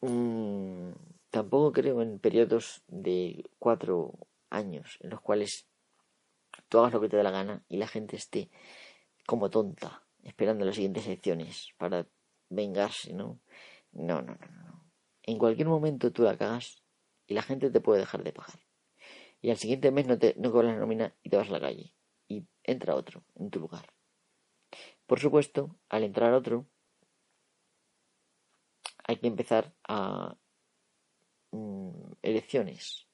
Mm, 0.00 0.92
tampoco 1.30 1.72
creo 1.72 2.02
en 2.02 2.18
periodos 2.18 2.82
de 2.88 3.44
cuatro 3.58 4.14
años 4.50 4.98
en 5.00 5.10
los 5.10 5.20
cuales 5.20 5.66
tú 6.68 6.78
hagas 6.78 6.92
lo 6.92 7.00
que 7.00 7.08
te 7.08 7.16
dé 7.16 7.22
la 7.22 7.30
gana 7.30 7.64
y 7.68 7.76
la 7.76 7.86
gente 7.86 8.16
esté 8.16 8.50
como 9.26 9.50
tonta 9.50 10.02
esperando 10.24 10.64
las 10.64 10.74
siguientes 10.74 11.06
elecciones 11.06 11.72
para 11.78 12.06
vengarse, 12.48 13.12
¿no? 13.12 13.40
No, 13.92 14.22
no, 14.22 14.34
no, 14.34 14.62
no. 14.62 14.84
En 15.22 15.38
cualquier 15.38 15.68
momento 15.68 16.12
tú 16.12 16.22
la 16.22 16.36
cagas 16.36 16.82
y 17.26 17.34
la 17.34 17.42
gente 17.42 17.70
te 17.70 17.80
puede 17.80 18.00
dejar 18.00 18.22
de 18.24 18.32
pagar. 18.32 18.60
Y 19.40 19.50
al 19.50 19.56
siguiente 19.56 19.90
mes 19.90 20.06
no, 20.06 20.18
te, 20.18 20.34
no 20.38 20.52
cobras 20.52 20.74
la 20.74 20.80
nómina 20.80 21.14
y 21.22 21.30
te 21.30 21.36
vas 21.36 21.48
a 21.48 21.52
la 21.52 21.60
calle. 21.60 21.92
Y 22.32 22.46
entra 22.64 22.94
otro 22.94 23.24
en 23.34 23.50
tu 23.50 23.60
lugar. 23.60 23.86
Por 25.06 25.20
supuesto, 25.20 25.76
al 25.90 26.04
entrar 26.04 26.32
otro, 26.32 26.66
hay 29.04 29.16
que 29.16 29.26
empezar 29.26 29.74
a 29.86 30.34
mm, 31.50 32.12
elecciones 32.22 33.06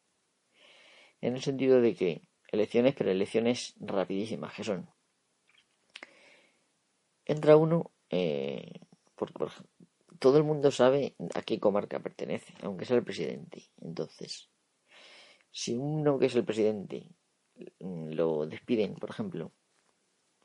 en 1.20 1.34
el 1.34 1.42
sentido 1.42 1.80
de 1.80 1.96
que 1.96 2.28
elecciones, 2.52 2.94
pero 2.94 3.10
elecciones 3.10 3.75
rapidísimas 3.80 4.54
que 4.54 4.62
son. 4.62 4.88
Entra 7.25 7.56
uno 7.56 7.90
eh, 8.10 8.80
porque 9.16 9.34
todo 10.20 10.38
el 10.38 10.44
mundo 10.44 10.70
sabe 10.70 11.16
a 11.34 11.42
qué 11.42 11.58
comarca 11.58 11.98
pertenece, 11.98 12.54
aunque 12.62 12.84
sea 12.84 12.96
el 12.96 13.04
presidente. 13.04 13.64
Entonces, 13.80 14.48
si 15.50 15.75
uno 15.76 16.20
que 16.20 16.26
es 16.26 16.37
el 16.37 16.44
presidente 16.44 17.10
lo 17.78 18.46
despiden, 18.46 18.94
por 18.94 19.10
ejemplo, 19.10 19.52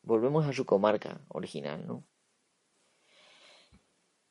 volvemos 0.02 0.46
a 0.46 0.54
su 0.54 0.66
comarca 0.66 1.26
original, 1.30 1.86
¿no? 1.88 2.06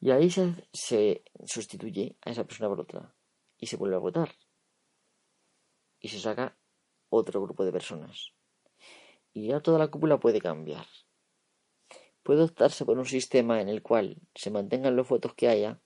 Y 0.01 0.11
ahí 0.11 0.31
se, 0.31 0.69
se 0.73 1.25
sustituye 1.47 2.17
a 2.23 2.31
esa 2.31 2.45
persona 2.45 2.69
por 2.69 2.81
otra 2.81 3.15
y 3.57 3.67
se 3.67 3.77
vuelve 3.77 3.97
a 3.97 4.01
votar. 4.01 4.35
Y 6.01 6.09
se 6.09 6.19
saca 6.19 6.59
otro 7.09 7.41
grupo 7.41 7.65
de 7.65 7.73
personas. 7.73 8.33
Y 9.33 9.49
ya 9.49 9.61
toda 9.61 9.79
la 9.79 9.89
cúpula 9.89 10.19
puede 10.19 10.41
cambiar. 10.41 10.87
Puede 12.23 12.43
optarse 12.43 12.85
por 12.85 12.99
un 12.99 13.07
sistema 13.07 13.61
en 13.61 13.69
el 13.69 13.83
cual 13.83 14.21
se 14.35 14.51
mantengan 14.51 14.97
los 14.97 15.09
votos 15.09 15.35
que 15.35 15.49
haya 15.49 15.81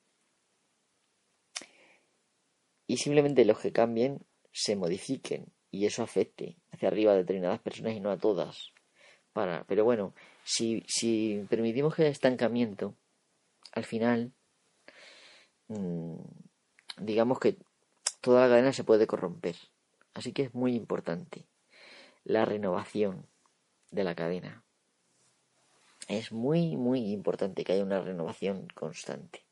y 2.87 2.99
simplemente 2.99 3.45
los 3.45 3.59
que 3.59 3.73
cambien 3.73 4.27
se 4.53 4.77
modifiquen 4.77 5.53
y 5.71 5.87
eso 5.87 6.03
afecte 6.03 6.57
hacia 6.73 6.89
arriba 6.89 7.13
a 7.13 7.17
determinadas 7.17 7.61
personas 7.61 7.95
y 7.95 8.01
no 8.01 8.11
a 8.11 8.19
todas. 8.19 8.73
Para, 9.33 9.65
pero 9.65 9.85
bueno, 9.85 10.15
si, 10.45 10.85
si 10.89 11.45
permitimos 11.51 11.95
que 11.95 12.03
haya 12.03 12.11
estancamiento, 12.11 12.95
al 13.73 13.85
final, 13.85 14.33
mmm, 15.69 16.17
digamos 16.99 17.39
que 17.39 17.57
toda 18.21 18.43
la 18.43 18.49
cadena 18.49 18.73
se 18.73 18.85
puede 18.85 19.07
corromper. 19.07 19.57
Así 20.15 20.33
que 20.33 20.43
es 20.43 20.55
muy 20.55 20.75
importante 20.75 21.45
la 22.25 22.45
renovación 22.45 23.27
de 23.91 24.05
la 24.05 24.15
cadena. 24.15 24.65
Es 26.09 26.33
muy, 26.33 26.77
muy 26.77 27.13
importante 27.13 27.65
que 27.65 27.73
haya 27.73 27.85
una 27.85 28.01
renovación 28.01 28.69
constante. 28.75 29.45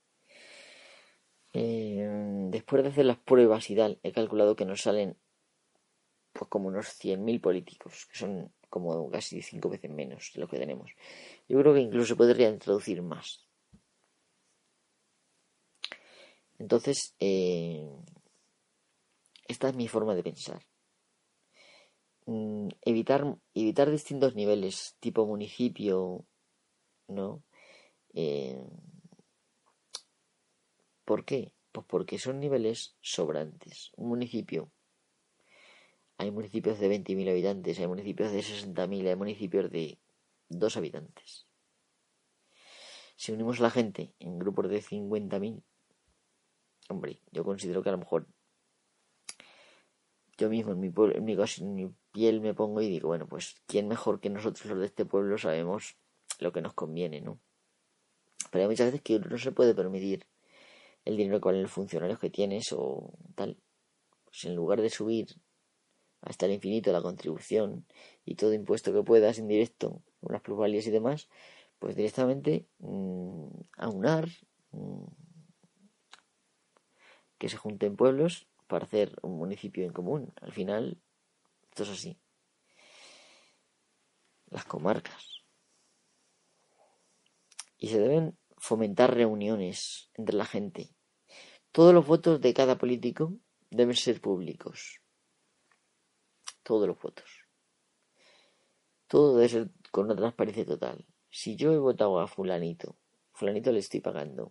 Eh, 1.53 2.09
después 2.51 2.83
de 2.83 2.89
hacer 2.89 3.05
las 3.05 3.19
pruebas 3.19 3.71
y 3.71 3.77
tal, 3.77 3.99
he 4.03 4.13
calculado 4.13 4.57
que 4.57 4.65
nos 4.65 4.83
salen 4.83 5.17
pues 6.35 6.49
como 6.51 6.69
unos 6.69 6.89
100.000 6.89 7.41
políticos, 7.41 8.07
que 8.11 8.19
son 8.19 8.53
como 8.69 9.09
casi 9.11 9.41
cinco 9.41 9.71
veces 9.71 9.91
menos 9.91 10.33
de 10.35 10.41
lo 10.41 10.49
que 10.49 10.59
tenemos. 10.59 10.91
Yo 11.49 11.59
creo 11.61 11.75
que 11.75 11.81
incluso 11.81 12.09
se 12.09 12.17
podría 12.17 12.51
introducir 12.51 13.01
más. 13.03 13.47
Entonces, 16.59 17.15
eh, 17.21 17.89
esta 19.47 19.69
es 19.69 19.77
mi 19.77 19.87
forma 19.87 20.15
de 20.17 20.25
pensar. 20.25 20.61
Mm, 22.27 22.69
evitar, 22.83 23.23
evitar 23.55 23.91
distintos 23.91 24.35
niveles, 24.35 24.97
tipo 24.99 25.27
municipio, 25.27 26.25
¿no? 27.07 27.45
Eh, 28.15 28.59
¿Por 31.05 31.25
qué? 31.25 31.53
Pues 31.71 31.87
porque 31.87 32.19
son 32.19 32.41
niveles 32.41 32.97
sobrantes. 33.01 33.93
Un 33.97 34.09
municipio. 34.09 34.73
Hay 36.17 36.31
municipios 36.31 36.79
de 36.79 36.89
20.000 36.89 37.31
habitantes, 37.31 37.79
hay 37.79 37.87
municipios 37.87 38.33
de 38.33 38.41
60.000, 38.41 39.09
hay 39.09 39.17
municipios 39.17 39.71
de 39.71 39.99
2 40.49 40.77
habitantes. 40.77 41.47
Si 43.17 43.33
unimos 43.33 43.61
a 43.61 43.65
la 43.65 43.71
gente 43.71 44.15
en 44.19 44.39
grupos 44.39 44.69
de 44.69 44.83
50.000, 44.83 45.63
hombre, 46.89 47.21
yo 47.33 47.45
considero 47.45 47.83
que 47.83 47.89
a 47.89 47.93
lo 47.93 47.99
mejor 47.99 48.27
yo 50.37 50.49
mismo 50.49 50.73
en 50.73 50.81
mi, 50.81 50.89
en 50.89 51.25
mi, 51.25 51.35
en 51.35 51.75
mi 51.75 51.95
piel 52.13 52.41
me 52.41 52.55
pongo 52.55 52.81
y 52.81 52.89
digo, 52.89 53.09
bueno, 53.09 53.27
pues 53.27 53.57
quién 53.67 53.89
mejor 53.89 54.21
que 54.21 54.31
nosotros 54.31 54.67
los 54.67 54.79
de 54.81 54.87
este 54.87 55.05
pueblo 55.05 55.39
sabemos 55.39 55.97
lo 56.41 56.53
que 56.53 56.61
nos 56.61 56.75
conviene, 56.75 57.21
¿no? 57.21 57.39
Pero 58.51 58.65
hay 58.65 58.69
muchas 58.69 58.87
veces 58.87 59.03
que 59.03 59.19
no 59.19 59.39
se 59.39 59.53
puede 59.53 59.75
permitir 59.75 60.27
el 61.05 61.17
dinero 61.17 61.41
con 61.41 61.61
los 61.61 61.71
funcionarios 61.71 62.19
que 62.19 62.31
tienes 62.31 62.73
o 62.73 63.13
tal. 63.35 63.59
Pues 64.25 64.45
en 64.45 64.55
lugar 64.55 64.81
de 64.81 64.91
subir 64.91 65.29
hasta 66.25 66.47
el 66.47 66.53
infinito 66.53 66.93
la 66.93 67.03
contribución 67.03 67.87
y 68.25 68.35
todo 68.35 68.55
impuesto 68.55 68.93
que 68.93 69.03
puedas 69.03 69.39
indirecto, 69.39 70.03
unas 70.21 70.41
plusvalías 70.41 70.87
y 70.87 70.91
demás, 70.91 71.29
pues 71.79 71.97
directamente 71.97 72.67
mmm, 72.79 73.49
aunar, 73.77 74.29
mmm, 74.73 75.05
que 77.39 77.49
se 77.49 77.59
junten 77.59 77.97
pueblos 77.97 78.49
para 78.67 78.87
hacer 78.87 79.17
un 79.23 79.37
municipio 79.37 79.85
en 79.85 79.93
común. 79.93 80.33
Al 80.41 80.53
final, 80.53 80.99
esto 81.69 81.83
es 81.83 81.91
así. 81.91 82.19
Las 84.47 84.65
comarcas. 84.65 85.43
Y 87.77 87.89
se 87.89 87.99
deben 87.99 88.39
fomentar 88.57 89.15
reuniones 89.15 90.11
entre 90.15 90.37
la 90.37 90.47
gente. 90.47 90.89
Todos 91.71 91.93
los 91.93 92.07
votos 92.07 92.41
de 92.41 92.55
cada 92.55 92.79
político 92.79 93.35
deben 93.71 93.97
ser 93.97 94.23
públicos. 94.23 95.04
Todos 96.65 96.89
los 96.89 97.01
votos. 97.01 97.31
Todo 99.07 99.37
debe 99.37 99.49
ser 99.49 99.71
con 99.93 100.07
una 100.07 100.17
transparencia 100.17 100.67
total. 100.67 101.07
Si 101.31 101.55
yo 101.55 101.73
he 101.73 101.79
votado 101.79 102.19
a 102.19 102.27
fulanito, 102.27 102.97
fulanito 103.33 103.71
le 103.71 103.79
estoy 103.79 104.01
pagando. 104.01 104.51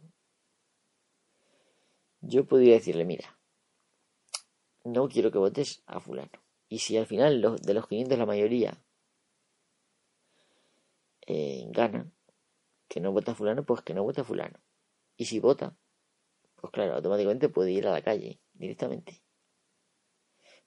Yo 2.22 2.46
podría 2.46 2.76
decirle, 2.76 3.04
mira, 3.04 3.38
no 4.86 5.10
quiero 5.10 5.32
que 5.32 5.40
votes 5.40 5.84
a 5.86 6.00
fulano. 6.00 6.44
Y 6.70 6.80
si 6.80 6.98
al 6.98 7.08
final 7.08 7.42
de 7.62 7.74
los 7.74 7.88
500 7.88 8.18
la 8.18 8.26
mayoría 8.26 8.84
eh, 11.26 11.66
gana, 11.70 12.12
que 12.88 13.00
no 13.00 13.12
vota 13.12 13.32
a 13.32 13.36
fulano, 13.36 13.66
pues 13.66 13.82
que 13.82 13.94
no 13.94 14.04
vota 14.04 14.22
a 14.22 14.26
fulano. 14.26 14.60
Y 15.18 15.26
si 15.26 15.40
vota, 15.40 15.76
pues 16.56 16.72
claro, 16.72 16.94
automáticamente 16.94 17.50
puede 17.50 17.72
ir 17.72 17.88
a 17.88 17.92
la 17.92 18.04
calle 18.04 18.40
directamente. 18.54 19.23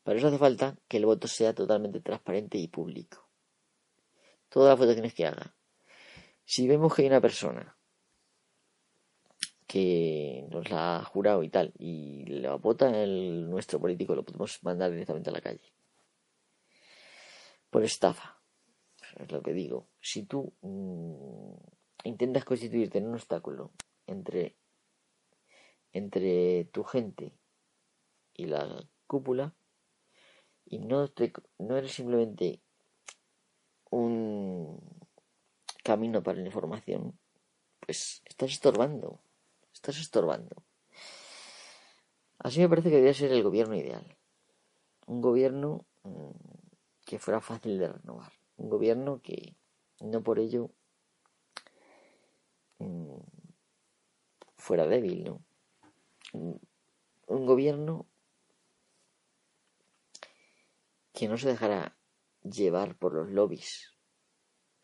Para 0.06 0.18
eso 0.18 0.28
hace 0.28 0.38
falta 0.38 0.78
que 0.86 0.98
el 0.98 1.04
voto 1.04 1.26
sea 1.26 1.52
totalmente 1.52 2.00
transparente 2.00 2.58
y 2.58 2.68
público. 2.68 3.28
Todas 4.48 4.68
las 4.68 4.78
votaciones 4.78 5.12
que 5.12 5.26
haga. 5.26 5.56
Si 6.44 6.68
vemos 6.68 6.94
que 6.94 7.02
hay 7.02 7.08
una 7.08 7.20
persona 7.20 7.76
que 9.66 10.46
nos 10.48 10.70
la 10.70 10.98
ha 10.98 11.04
jurado 11.04 11.42
y 11.42 11.48
tal, 11.48 11.72
y 11.76 12.24
la 12.26 12.54
vota 12.54 12.88
nuestro 12.88 13.80
político, 13.80 14.14
lo 14.14 14.24
podemos 14.24 14.62
mandar 14.62 14.92
directamente 14.92 15.30
a 15.30 15.32
la 15.32 15.40
calle. 15.40 15.74
Por 17.68 17.82
estafa. 17.82 18.40
Es 19.16 19.32
lo 19.32 19.42
que 19.42 19.54
digo. 19.54 19.88
Si 20.00 20.22
tú 20.22 20.54
mmm, 20.60 21.56
intentas 22.04 22.44
constituirte 22.44 22.98
en 22.98 23.08
un 23.08 23.14
obstáculo 23.14 23.72
entre, 24.06 24.56
entre 25.92 26.66
tu 26.66 26.84
gente 26.84 27.36
y 28.34 28.44
la 28.46 28.88
cúpula, 29.08 29.52
y 30.66 30.78
no, 30.78 31.08
te, 31.08 31.32
no 31.58 31.76
eres 31.76 31.92
simplemente 31.92 32.60
un 33.90 34.80
camino 35.82 36.22
para 36.22 36.38
la 36.38 36.46
información, 36.46 37.18
pues 37.80 38.22
estás 38.26 38.50
estorbando 38.50 39.20
estás 39.76 39.98
estorbando. 39.98 40.64
Así 42.38 42.60
me 42.60 42.68
parece 42.68 42.88
que 42.88 42.96
debería 42.96 43.14
ser 43.14 43.32
el 43.32 43.42
gobierno 43.42 43.76
ideal. 43.76 44.16
Un 45.06 45.20
gobierno 45.20 45.84
mmm, 46.02 46.30
que 47.04 47.18
fuera 47.18 47.40
fácil 47.40 47.78
de 47.78 47.88
renovar. 47.88 48.32
Un 48.56 48.70
gobierno 48.70 49.20
que 49.22 49.54
no 50.00 50.22
por 50.22 50.38
ello 50.38 50.70
mmm, 52.78 53.20
fuera 54.56 54.86
débil, 54.86 55.24
¿no? 55.24 55.40
Un 56.32 57.46
gobierno 57.46 58.06
que 61.16 61.28
no 61.28 61.38
se 61.38 61.48
dejara 61.48 61.96
llevar 62.42 62.98
por 62.98 63.14
los 63.14 63.30
lobbies, 63.30 63.96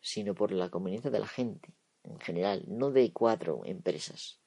sino 0.01 0.33
por 0.33 0.51
la 0.51 0.71
conveniencia 0.71 1.11
de 1.11 1.19
la 1.19 1.27
gente 1.27 1.75
en 2.01 2.19
general, 2.19 2.65
no 2.67 2.89
de 2.89 3.13
cuatro 3.13 3.61
empresas 3.65 4.41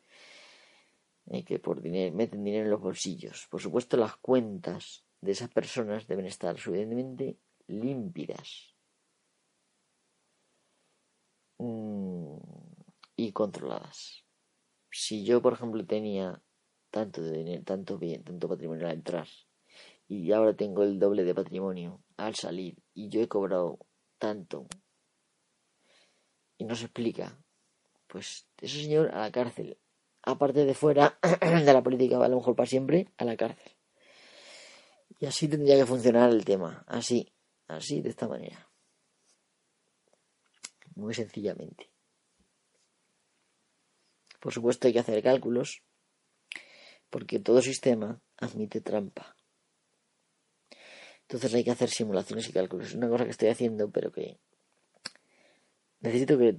eh, 1.26 1.44
que 1.44 1.60
por 1.60 1.80
dinero, 1.80 2.14
meten 2.14 2.42
dinero 2.42 2.64
en 2.64 2.70
los 2.72 2.80
bolsillos. 2.80 3.46
Por 3.48 3.60
supuesto, 3.62 3.96
las 3.96 4.16
cuentas 4.16 5.06
de 5.20 5.30
esas 5.30 5.48
personas 5.48 6.08
deben 6.08 6.26
estar 6.26 6.58
suficientemente 6.58 7.38
límpidas 7.68 8.74
mm, 11.58 12.36
y 13.14 13.30
controladas. 13.30 14.24
Si 14.90 15.24
yo, 15.24 15.40
por 15.40 15.52
ejemplo, 15.52 15.86
tenía 15.86 16.42
tanto 16.90 17.22
de 17.22 17.38
dinero, 17.38 17.62
tanto 17.62 17.96
bien, 17.96 18.24
tanto 18.24 18.48
patrimonio 18.48 18.86
al 18.86 18.94
entrar 18.94 19.28
y 20.08 20.32
ahora 20.32 20.54
tengo 20.54 20.82
el 20.82 20.98
doble 20.98 21.24
de 21.24 21.34
patrimonio 21.34 22.02
al 22.16 22.34
salir 22.34 22.76
y 22.94 23.08
yo 23.08 23.20
he 23.20 23.28
cobrado 23.28 23.78
tanto 24.18 24.66
y 26.58 26.64
no 26.64 26.74
se 26.74 26.84
explica, 26.84 27.38
pues 28.06 28.46
ese 28.60 28.82
señor 28.82 29.14
a 29.14 29.20
la 29.20 29.32
cárcel 29.32 29.78
aparte 30.26 30.64
de 30.64 30.74
fuera 30.74 31.18
de 31.40 31.72
la 31.72 31.82
política, 31.82 32.22
a 32.22 32.28
lo 32.28 32.36
mejor 32.36 32.54
para 32.54 32.66
siempre, 32.66 33.08
a 33.16 33.24
la 33.24 33.36
cárcel. 33.36 33.72
Y 35.18 35.26
así 35.26 35.48
tendría 35.48 35.76
que 35.76 35.86
funcionar 35.86 36.30
el 36.30 36.44
tema, 36.44 36.84
así, 36.86 37.32
así, 37.68 38.02
de 38.02 38.10
esta 38.10 38.28
manera. 38.28 38.68
Muy 40.94 41.14
sencillamente. 41.14 41.90
Por 44.40 44.52
supuesto 44.52 44.86
hay 44.86 44.92
que 44.92 44.98
hacer 44.98 45.22
cálculos, 45.22 45.82
porque 47.08 47.38
todo 47.38 47.62
sistema 47.62 48.20
admite 48.36 48.80
trampa. 48.80 49.35
Entonces 51.28 51.54
hay 51.54 51.64
que 51.64 51.72
hacer 51.72 51.90
simulaciones 51.90 52.48
y 52.48 52.52
cálculos. 52.52 52.88
Es 52.88 52.94
una 52.94 53.08
cosa 53.08 53.24
que 53.24 53.30
estoy 53.30 53.48
haciendo, 53.48 53.90
pero 53.90 54.12
que 54.12 54.38
necesito 56.00 56.38
que 56.38 56.56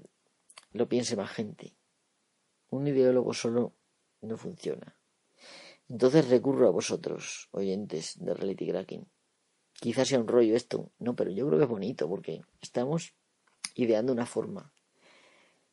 lo 0.73 0.89
piense 0.89 1.15
más 1.15 1.32
gente. 1.32 1.73
Un 2.69 2.86
ideólogo 2.86 3.34
solo 3.34 3.73
no 4.21 4.36
funciona. 4.36 4.97
Entonces 5.88 6.27
recurro 6.27 6.67
a 6.67 6.71
vosotros, 6.71 7.47
oyentes 7.51 8.19
de 8.19 8.34
Reality 8.34 8.67
Cracking. 8.67 9.08
Quizás 9.73 10.10
sea 10.10 10.19
un 10.19 10.27
rollo 10.27 10.56
esto, 10.56 10.91
no, 10.99 11.15
pero 11.15 11.32
yo 11.32 11.47
creo 11.47 11.60
que 11.60 11.63
es 11.63 11.69
bonito 11.69 12.10
porque 12.10 12.41
estamos 12.62 13.13
ideando 13.75 14.12
una 14.12 14.25
forma 14.25 14.73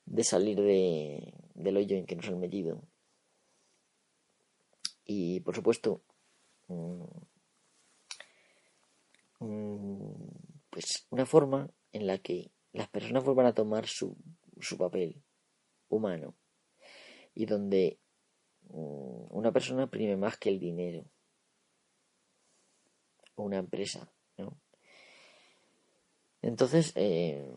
de 0.07 0.23
salir 0.23 0.61
de, 0.61 1.35
del 1.55 1.77
hoyo 1.79 1.97
en 1.97 2.07
que 2.07 2.15
nos 2.15 2.29
han 2.29 2.39
metido. 2.39 2.81
Y 5.05 5.41
por 5.41 5.57
supuesto, 5.57 6.03
mm, 6.69 7.03
pues 9.39 11.07
una 11.11 11.27
forma 11.27 11.71
en 11.93 12.07
la 12.07 12.19
que 12.19 12.51
las 12.73 12.89
personas 12.89 13.25
vuelvan 13.25 13.47
a 13.47 13.55
tomar 13.55 13.87
su, 13.87 14.17
su 14.61 14.77
papel 14.77 15.23
humano 15.89 16.35
y 17.35 17.47
donde 17.47 17.99
mm, 18.69 19.27
una 19.31 19.53
persona 19.53 19.89
prime 19.89 20.17
más 20.17 20.37
que 20.39 20.49
el 20.49 20.59
dinero 20.59 21.05
o 23.37 23.45
una 23.45 23.59
empresa, 23.59 24.13
¿no? 24.39 24.59
Entonces, 26.43 26.93
eh, 26.95 27.51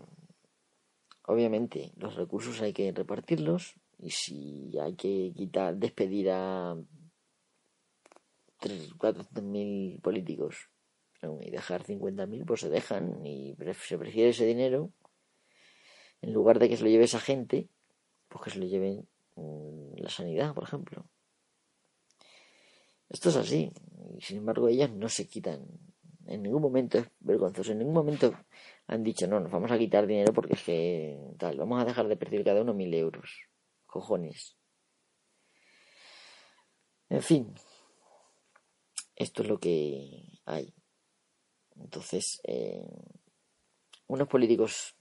obviamente, 1.24 1.92
los 1.98 2.16
recursos 2.16 2.62
hay 2.62 2.74
que 2.74 2.92
repartirlos 2.92 3.76
y 4.00 4.12
si 4.12 4.80
hay 4.80 4.96
que 4.96 5.34
quitar, 5.36 5.76
despedir 5.76 6.30
a 6.32 6.76
400 8.98 9.44
mil 9.44 10.00
políticos 10.02 10.70
y 11.22 11.50
dejar 11.50 11.84
50.000, 11.84 12.46
pues 12.46 12.62
se 12.62 12.70
dejan 12.70 13.26
y 13.26 13.56
se 13.82 13.98
prefiere 13.98 14.30
ese 14.30 14.46
dinero 14.46 14.92
en 16.22 16.34
lugar 16.34 16.60
de 16.60 16.70
que 16.70 16.78
se 16.78 16.84
lo 16.84 16.90
lleve 16.90 17.06
esa 17.06 17.20
gente, 17.20 17.70
pues 18.28 18.44
que 18.44 18.50
se 18.52 18.60
lo 18.60 18.66
lleven 18.66 19.08
mm, 19.36 19.96
la 19.98 20.10
sanidad, 20.10 20.54
por 20.54 20.64
ejemplo. 20.64 21.10
Esto 23.10 23.30
es 23.30 23.38
así, 23.38 23.72
y 24.18 24.22
sin 24.22 24.38
embargo 24.38 24.68
ellas 24.68 24.92
no 24.92 25.08
se 25.10 25.28
quitan. 25.28 25.66
En 26.26 26.44
ningún 26.44 26.62
momento 26.62 26.98
es 26.98 27.08
vergonzoso, 27.20 27.72
en 27.72 27.80
ningún 27.80 27.94
momento 27.94 28.34
han 28.88 29.04
dicho, 29.04 29.28
no, 29.28 29.40
nos 29.40 29.52
vamos 29.52 29.72
a 29.72 29.78
quitar 29.78 30.06
dinero 30.06 30.34
porque 30.34 30.56
es 30.56 30.64
que 30.64 31.18
tal, 31.38 31.58
vamos 31.58 31.82
a 31.82 31.86
dejar 31.86 32.08
de 32.08 32.18
percibir 32.18 32.46
cada 32.46 32.62
uno 32.62 32.74
mil 32.74 32.94
euros. 32.94 33.48
Cojones. 33.86 34.58
En 37.10 37.22
fin, 37.22 37.54
esto 39.16 39.42
es 39.42 39.48
lo 39.48 39.60
que 39.60 40.42
hay. 40.46 40.74
Entonces, 41.80 42.40
eh, 42.44 42.84
unos 44.08 44.28
políticos 44.28 44.96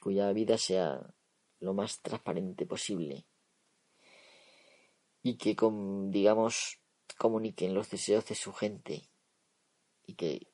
cuya 0.00 0.32
vida 0.32 0.58
sea 0.58 1.00
lo 1.60 1.74
más 1.74 2.00
transparente 2.00 2.66
posible 2.66 3.24
y 5.22 5.36
que, 5.36 5.56
digamos, 6.10 6.78
comuniquen 7.16 7.74
los 7.74 7.90
deseos 7.90 8.26
de 8.26 8.34
su 8.34 8.52
gente 8.52 9.08
y 10.06 10.14
que 10.14 10.46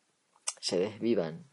se 0.61 0.79
desvivan 0.79 1.45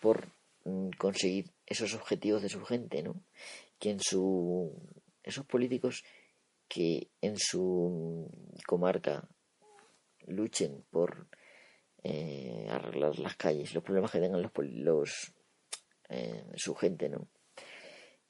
por 0.00 0.28
mm, 0.64 0.90
conseguir 0.98 1.50
esos 1.66 1.94
objetivos 1.94 2.42
de 2.42 2.50
su 2.50 2.62
gente, 2.64 3.02
¿no? 3.02 3.22
Que 3.78 3.90
en 3.90 4.00
su 4.00 4.72
esos 5.22 5.46
políticos 5.46 6.04
que 6.68 7.08
en 7.22 7.38
su 7.38 8.30
comarca 8.66 9.26
luchen 10.26 10.84
por 10.90 11.26
eh, 12.06 12.68
arreglar 12.70 13.18
las 13.18 13.34
calles, 13.34 13.74
los 13.74 13.82
problemas 13.82 14.10
que 14.10 14.20
tengan 14.20 14.42
los, 14.42 14.52
los 14.58 15.32
eh, 16.10 16.44
su 16.54 16.74
gente, 16.74 17.08
¿no? 17.08 17.28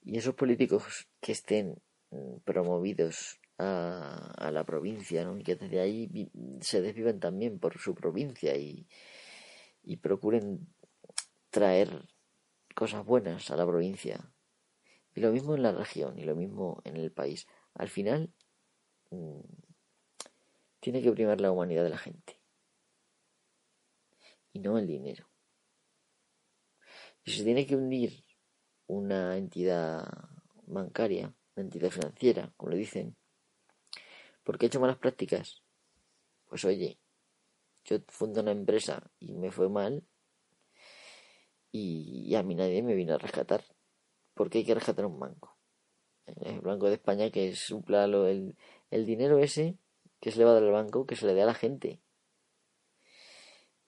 Y 0.02 0.16
esos 0.16 0.36
políticos 0.36 1.08
que 1.20 1.32
estén 1.32 1.82
mm, 2.10 2.36
promovidos 2.44 3.40
a, 3.58 4.32
a, 4.36 4.52
la 4.52 4.64
provincia, 4.64 5.24
¿no? 5.24 5.36
Y 5.36 5.42
que 5.42 5.56
desde 5.56 5.80
ahí 5.80 6.30
se 6.60 6.82
desviven 6.82 7.18
también 7.18 7.58
por 7.58 7.78
su 7.78 7.96
provincia 7.96 8.56
y, 8.56 8.86
y 9.82 9.96
procuren 9.96 10.68
traer 11.50 12.06
cosas 12.76 13.04
buenas 13.04 13.50
a 13.50 13.56
la 13.56 13.66
provincia. 13.66 14.32
Y 15.16 15.20
lo 15.20 15.32
mismo 15.32 15.56
en 15.56 15.62
la 15.64 15.72
región 15.72 16.16
y 16.16 16.24
lo 16.24 16.36
mismo 16.36 16.80
en 16.84 16.96
el 16.96 17.10
país. 17.10 17.48
Al 17.74 17.88
final, 17.88 18.32
mm, 19.10 19.40
tiene 20.78 21.02
que 21.02 21.10
primar 21.10 21.40
la 21.40 21.50
humanidad 21.50 21.82
de 21.82 21.90
la 21.90 21.98
gente 21.98 22.43
y 24.54 24.60
no 24.60 24.78
el 24.78 24.86
dinero. 24.86 25.28
Y 27.24 27.32
se 27.32 27.44
tiene 27.44 27.66
que 27.66 27.76
hundir 27.76 28.24
una 28.86 29.36
entidad 29.36 30.06
bancaria, 30.66 31.34
una 31.56 31.64
entidad 31.64 31.90
financiera, 31.90 32.52
como 32.56 32.70
le 32.70 32.78
dicen, 32.78 33.16
porque 34.44 34.66
he 34.66 34.68
hecho 34.68 34.80
malas 34.80 34.98
prácticas, 34.98 35.62
pues 36.46 36.64
oye, 36.64 36.98
yo 37.84 37.98
fundo 38.08 38.40
una 38.40 38.52
empresa 38.52 39.10
y 39.18 39.34
me 39.34 39.50
fue 39.50 39.68
mal 39.68 40.06
y, 41.72 42.34
a 42.36 42.42
mí 42.42 42.54
nadie 42.54 42.82
me 42.82 42.94
vino 42.94 43.14
a 43.14 43.18
rescatar. 43.18 43.64
porque 44.34 44.58
hay 44.58 44.64
que 44.64 44.74
rescatar 44.74 45.06
un 45.06 45.18
banco? 45.18 45.58
El 46.26 46.60
Banco 46.60 46.86
de 46.86 46.94
España 46.94 47.30
que 47.30 47.54
supla 47.54 48.04
el, 48.04 48.56
el 48.90 49.06
dinero 49.06 49.38
ese 49.38 49.78
que 50.20 50.30
se 50.30 50.38
le 50.38 50.44
va 50.44 50.52
a 50.52 50.54
dar 50.54 50.62
al 50.62 50.72
banco, 50.72 51.06
que 51.06 51.16
se 51.16 51.26
le 51.26 51.34
dé 51.34 51.42
a 51.42 51.46
la 51.46 51.54
gente 51.54 52.03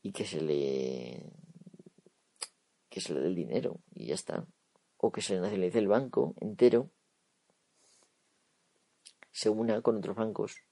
y 0.06 0.12
que 0.12 0.24
se 0.24 0.40
le 0.40 1.32
que 2.88 3.00
se 3.00 3.12
le 3.12 3.20
dé 3.20 3.26
el 3.26 3.34
dinero 3.34 3.80
y 3.92 4.06
ya 4.06 4.14
está. 4.14 4.46
O 4.98 5.10
que 5.10 5.20
se 5.20 5.34
le 5.34 5.40
nacionalice 5.40 5.80
el 5.80 5.88
banco 5.88 6.34
entero 6.40 6.90
se 9.32 9.50
una 9.50 9.82
con 9.82 9.96
otros 9.96 10.14
bancos 10.14 10.62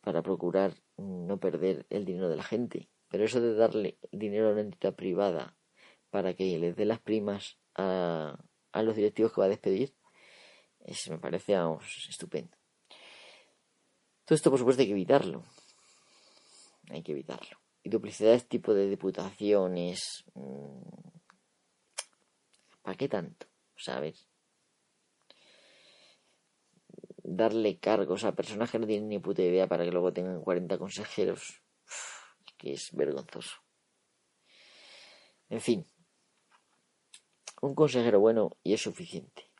para 0.00 0.22
procurar 0.22 0.72
no 0.96 1.38
perder 1.38 1.86
el 1.90 2.06
dinero 2.06 2.30
de 2.30 2.36
la 2.36 2.42
gente. 2.42 2.88
Pero 3.08 3.24
eso 3.24 3.40
de 3.42 3.54
darle 3.54 3.98
dinero 4.10 4.48
a 4.48 4.52
una 4.52 4.62
entidad 4.62 4.94
privada 4.94 5.54
para 6.10 6.32
que 6.32 6.58
les 6.58 6.74
dé 6.74 6.86
las 6.86 7.00
primas 7.00 7.58
a, 7.74 8.42
a 8.72 8.82
los 8.82 8.96
directivos 8.96 9.32
que 9.32 9.42
va 9.42 9.46
a 9.46 9.56
despedir 9.56 9.94
eso 10.80 11.12
me 11.12 11.18
parece 11.18 11.54
estupendo. 12.08 12.56
Todo 14.24 14.34
esto 14.34 14.50
por 14.50 14.58
supuesto 14.58 14.80
hay 14.80 14.88
que 14.88 14.94
evitarlo. 14.94 15.44
Hay 16.90 17.02
que 17.02 17.12
evitarlo 17.12 17.61
y 17.82 17.90
duplicidades 17.90 18.48
tipo 18.48 18.74
de 18.74 18.88
diputaciones. 18.88 20.24
Mm, 20.34 20.82
¿Para 22.82 22.96
qué 22.96 23.08
tanto? 23.08 23.46
¿Sabes? 23.76 24.28
Darle 27.22 27.78
cargos 27.78 28.24
a 28.24 28.34
personas 28.34 28.70
que 28.70 28.78
no 28.78 28.86
tienen 28.86 29.08
ni 29.08 29.18
puta 29.18 29.42
idea 29.42 29.68
para 29.68 29.84
que 29.84 29.92
luego 29.92 30.12
tengan 30.12 30.42
40 30.42 30.78
consejeros. 30.78 31.62
que 32.58 32.74
es 32.74 32.90
vergonzoso. 32.92 33.56
En 35.48 35.60
fin. 35.60 35.86
Un 37.60 37.74
consejero 37.74 38.20
bueno 38.20 38.56
y 38.62 38.74
es 38.74 38.80
suficiente. 38.80 39.50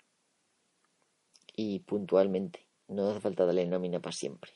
Y 1.55 1.81
puntualmente. 1.81 2.69
No 2.89 3.11
hace 3.11 3.21
falta 3.21 3.47
darle 3.47 3.67
nómina 3.67 4.01
para 4.01 4.13
siempre. 4.13 4.53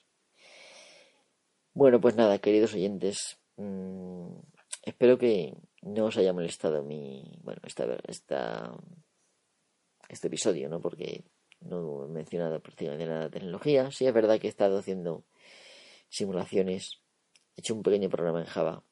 Bueno, 1.74 2.00
pues 2.00 2.16
nada, 2.16 2.38
queridos 2.38 2.74
oyentes, 2.74 3.38
Mm, 3.56 4.38
espero 4.82 5.18
que 5.18 5.54
no 5.82 6.06
os 6.06 6.16
haya 6.16 6.32
molestado 6.32 6.82
mi. 6.82 7.38
Bueno, 7.42 7.60
esta, 7.64 7.98
esta, 8.06 8.76
este 10.08 10.28
episodio, 10.28 10.68
¿no? 10.68 10.80
Porque 10.80 11.24
no 11.60 12.04
he 12.04 12.08
mencionado 12.08 12.60
prácticamente 12.60 13.06
nada 13.06 13.24
de 13.24 13.30
tecnología. 13.30 13.90
Sí, 13.90 14.06
es 14.06 14.14
verdad 14.14 14.38
que 14.38 14.46
he 14.46 14.50
estado 14.50 14.78
haciendo 14.78 15.24
simulaciones. 16.08 17.00
He 17.56 17.60
hecho 17.60 17.74
un 17.74 17.82
pequeño 17.82 18.10
programa 18.10 18.40
en 18.40 18.46
Java 18.46 18.84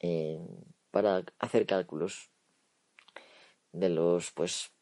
eh, 0.00 0.38
para 0.90 1.24
hacer 1.38 1.66
cálculos 1.66 2.30
de 3.72 3.88
los, 3.88 4.30
pues, 4.32 4.72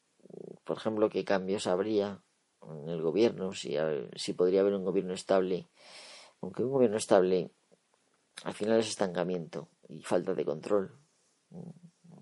por 0.65 0.77
ejemplo, 0.77 1.09
qué 1.09 1.25
cambios 1.25 1.67
habría 1.67 2.23
en 2.63 2.89
el 2.89 3.01
gobierno, 3.01 3.53
si, 3.55 3.77
si 4.17 4.35
podría 4.35 4.61
haber 4.61 4.75
un 4.75 4.85
gobierno 4.85 5.15
estable. 5.15 5.69
Aunque 6.43 6.65
un 6.65 6.73
gobierno 6.73 6.97
estable 6.97 7.53
al 8.45 8.55
final 8.55 8.81
es 8.81 8.89
estancamiento 8.89 9.69
y 9.89 10.03
falta 10.03 10.35
de 10.35 10.45
control. 10.45 10.99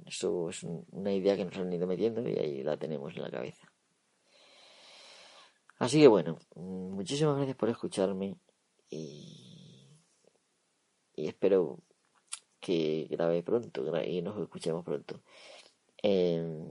Eso 0.07 0.51
es 0.51 0.63
una 0.65 1.13
idea 1.13 1.37
que 1.37 1.45
nos 1.45 1.57
han 1.57 1.73
ido 1.73 1.87
metiendo 1.87 2.27
y 2.29 2.37
ahí 2.39 2.63
la 2.63 2.77
tenemos 2.77 3.15
en 3.17 3.23
la 3.23 3.31
cabeza. 3.31 3.71
Así 5.79 6.01
que 6.01 6.09
bueno, 6.09 6.39
muchísimas 6.57 7.37
gracias 7.37 7.57
por 7.57 7.71
escucharme 7.71 8.37
y, 8.91 9.99
espero 11.15 11.79
que 12.61 13.07
grabe 13.09 13.43
pronto 13.43 13.83
y 14.05 14.21
nos 14.21 14.39
escuchemos 14.43 14.85
pronto. 14.85 15.23
Em, 16.03 16.67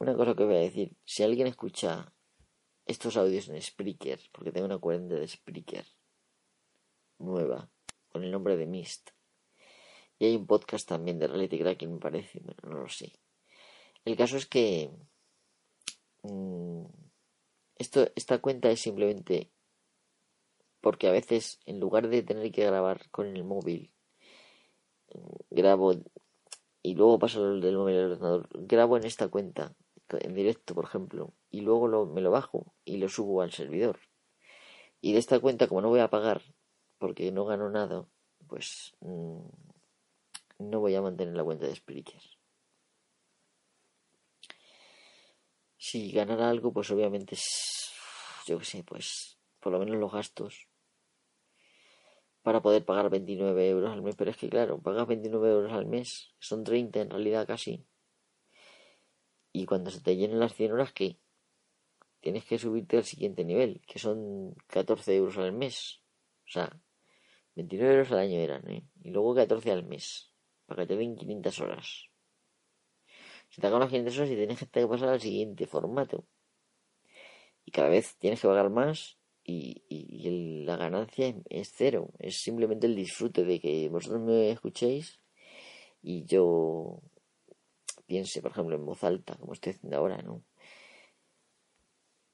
una 0.00 0.14
cosa 0.16 0.34
que 0.34 0.44
voy 0.44 0.56
a 0.56 0.60
decir, 0.60 0.96
si 1.04 1.22
alguien 1.22 1.46
escucha 1.46 2.12
estos 2.84 3.16
audios 3.16 3.48
en 3.48 3.60
Spreaker, 3.60 4.18
porque 4.32 4.50
tengo 4.50 4.66
una 4.66 4.78
cuenta 4.78 5.14
de 5.14 5.28
Spreaker 5.28 5.84
nueva, 7.18 7.70
con 8.08 8.24
el 8.24 8.30
nombre 8.30 8.56
de 8.56 8.66
Mist. 8.66 9.10
Y 10.18 10.26
hay 10.26 10.36
un 10.36 10.46
podcast 10.46 10.88
también 10.88 11.18
de 11.18 11.28
Reality 11.28 11.58
Cracking, 11.58 11.94
me 11.94 12.00
parece, 12.00 12.40
bueno, 12.40 12.60
no 12.64 12.82
lo 12.82 12.88
sé. 12.88 13.12
El 14.04 14.16
caso 14.16 14.36
es 14.36 14.46
que 14.46 14.90
mm, 16.22 16.84
esto, 17.76 18.08
esta 18.16 18.38
cuenta 18.38 18.70
es 18.70 18.80
simplemente 18.80 19.50
porque 20.80 21.08
a 21.08 21.12
veces, 21.12 21.60
en 21.66 21.80
lugar 21.80 22.08
de 22.08 22.22
tener 22.22 22.50
que 22.52 22.64
grabar 22.64 23.10
con 23.10 23.26
el 23.26 23.44
móvil, 23.44 23.92
grabo 25.50 25.94
y 26.82 26.94
luego 26.94 27.18
paso 27.18 27.54
del 27.56 27.76
móvil 27.76 27.96
al 27.96 28.12
ordenador, 28.12 28.48
grabo 28.52 28.96
en 28.96 29.04
esta 29.04 29.28
cuenta, 29.28 29.74
en 30.08 30.34
directo, 30.34 30.74
por 30.74 30.84
ejemplo, 30.84 31.34
y 31.50 31.60
luego 31.60 32.06
me 32.06 32.20
lo 32.20 32.30
bajo 32.30 32.74
y 32.84 32.98
lo 32.98 33.08
subo 33.08 33.42
al 33.42 33.52
servidor. 33.52 33.98
Y 35.00 35.12
de 35.12 35.18
esta 35.18 35.40
cuenta, 35.40 35.68
como 35.68 35.80
no 35.82 35.88
voy 35.88 36.00
a 36.00 36.10
pagar, 36.10 36.42
porque 36.98 37.32
no 37.32 37.44
gano 37.44 37.70
nada, 37.70 38.06
pues 38.46 38.94
mm, 39.00 39.40
no 40.58 40.80
voy 40.80 40.94
a 40.94 41.02
mantener 41.02 41.34
la 41.34 41.44
cuenta 41.44 41.66
de 41.66 41.76
Spreaker. 41.76 42.22
Si 45.76 46.10
ganara 46.10 46.50
algo, 46.50 46.72
pues 46.72 46.90
obviamente, 46.90 47.36
yo 48.46 48.58
qué 48.58 48.64
sé, 48.64 48.84
pues 48.84 49.38
por 49.60 49.72
lo 49.72 49.78
menos 49.78 49.96
los 49.96 50.12
gastos 50.12 50.68
para 52.42 52.62
poder 52.62 52.84
pagar 52.84 53.10
29 53.10 53.68
euros 53.68 53.92
al 53.92 54.02
mes. 54.02 54.16
Pero 54.16 54.30
es 54.30 54.36
que, 54.36 54.48
claro, 54.48 54.80
pagas 54.80 55.06
29 55.06 55.50
euros 55.50 55.72
al 55.72 55.86
mes, 55.86 56.34
son 56.38 56.64
30 56.64 57.00
en 57.00 57.10
realidad 57.10 57.46
casi. 57.46 57.84
Y 59.52 59.66
cuando 59.66 59.90
se 59.90 60.00
te 60.00 60.16
llenen 60.16 60.40
las 60.40 60.54
100 60.54 60.72
horas, 60.72 60.92
¿qué? 60.92 61.18
Tienes 62.20 62.44
que 62.46 62.58
subirte 62.58 62.96
al 62.96 63.04
siguiente 63.04 63.44
nivel, 63.44 63.82
que 63.86 63.98
son 63.98 64.54
14 64.66 65.14
euros 65.16 65.36
al 65.36 65.52
mes. 65.52 66.00
O 66.46 66.50
sea, 66.50 66.80
29 67.58 67.92
euros 67.92 68.12
al 68.12 68.20
año 68.20 68.38
eran, 68.38 68.70
¿eh? 68.70 68.84
Y 69.02 69.10
luego 69.10 69.34
14 69.34 69.72
al 69.72 69.84
mes, 69.84 70.32
para 70.66 70.82
que 70.82 70.94
te 70.94 70.96
den 70.96 71.16
500 71.16 71.60
horas. 71.60 72.08
Se 73.48 73.60
te 73.60 73.66
acaban 73.66 73.80
las 73.80 73.90
500 73.90 74.18
horas 74.18 74.30
y 74.30 74.36
tienes 74.36 74.58
que 74.58 74.86
pasar 74.86 75.08
al 75.08 75.20
siguiente 75.20 75.66
formato. 75.66 76.24
Y 77.64 77.72
cada 77.72 77.88
vez 77.88 78.16
tienes 78.18 78.40
que 78.40 78.46
pagar 78.46 78.70
más 78.70 79.18
y, 79.42 80.64
la 80.64 80.76
ganancia 80.76 81.34
es 81.48 81.72
cero. 81.74 82.12
Es 82.20 82.40
simplemente 82.42 82.86
el 82.86 82.94
disfrute 82.94 83.44
de 83.44 83.58
que 83.58 83.88
vosotros 83.88 84.20
me 84.20 84.50
escuchéis 84.52 85.18
y 86.00 86.24
yo 86.26 87.00
piense, 88.06 88.40
por 88.40 88.52
ejemplo, 88.52 88.76
en 88.76 88.86
voz 88.86 89.02
alta, 89.02 89.34
como 89.36 89.54
estoy 89.54 89.72
haciendo 89.72 89.96
ahora, 89.96 90.22
¿no? 90.22 90.44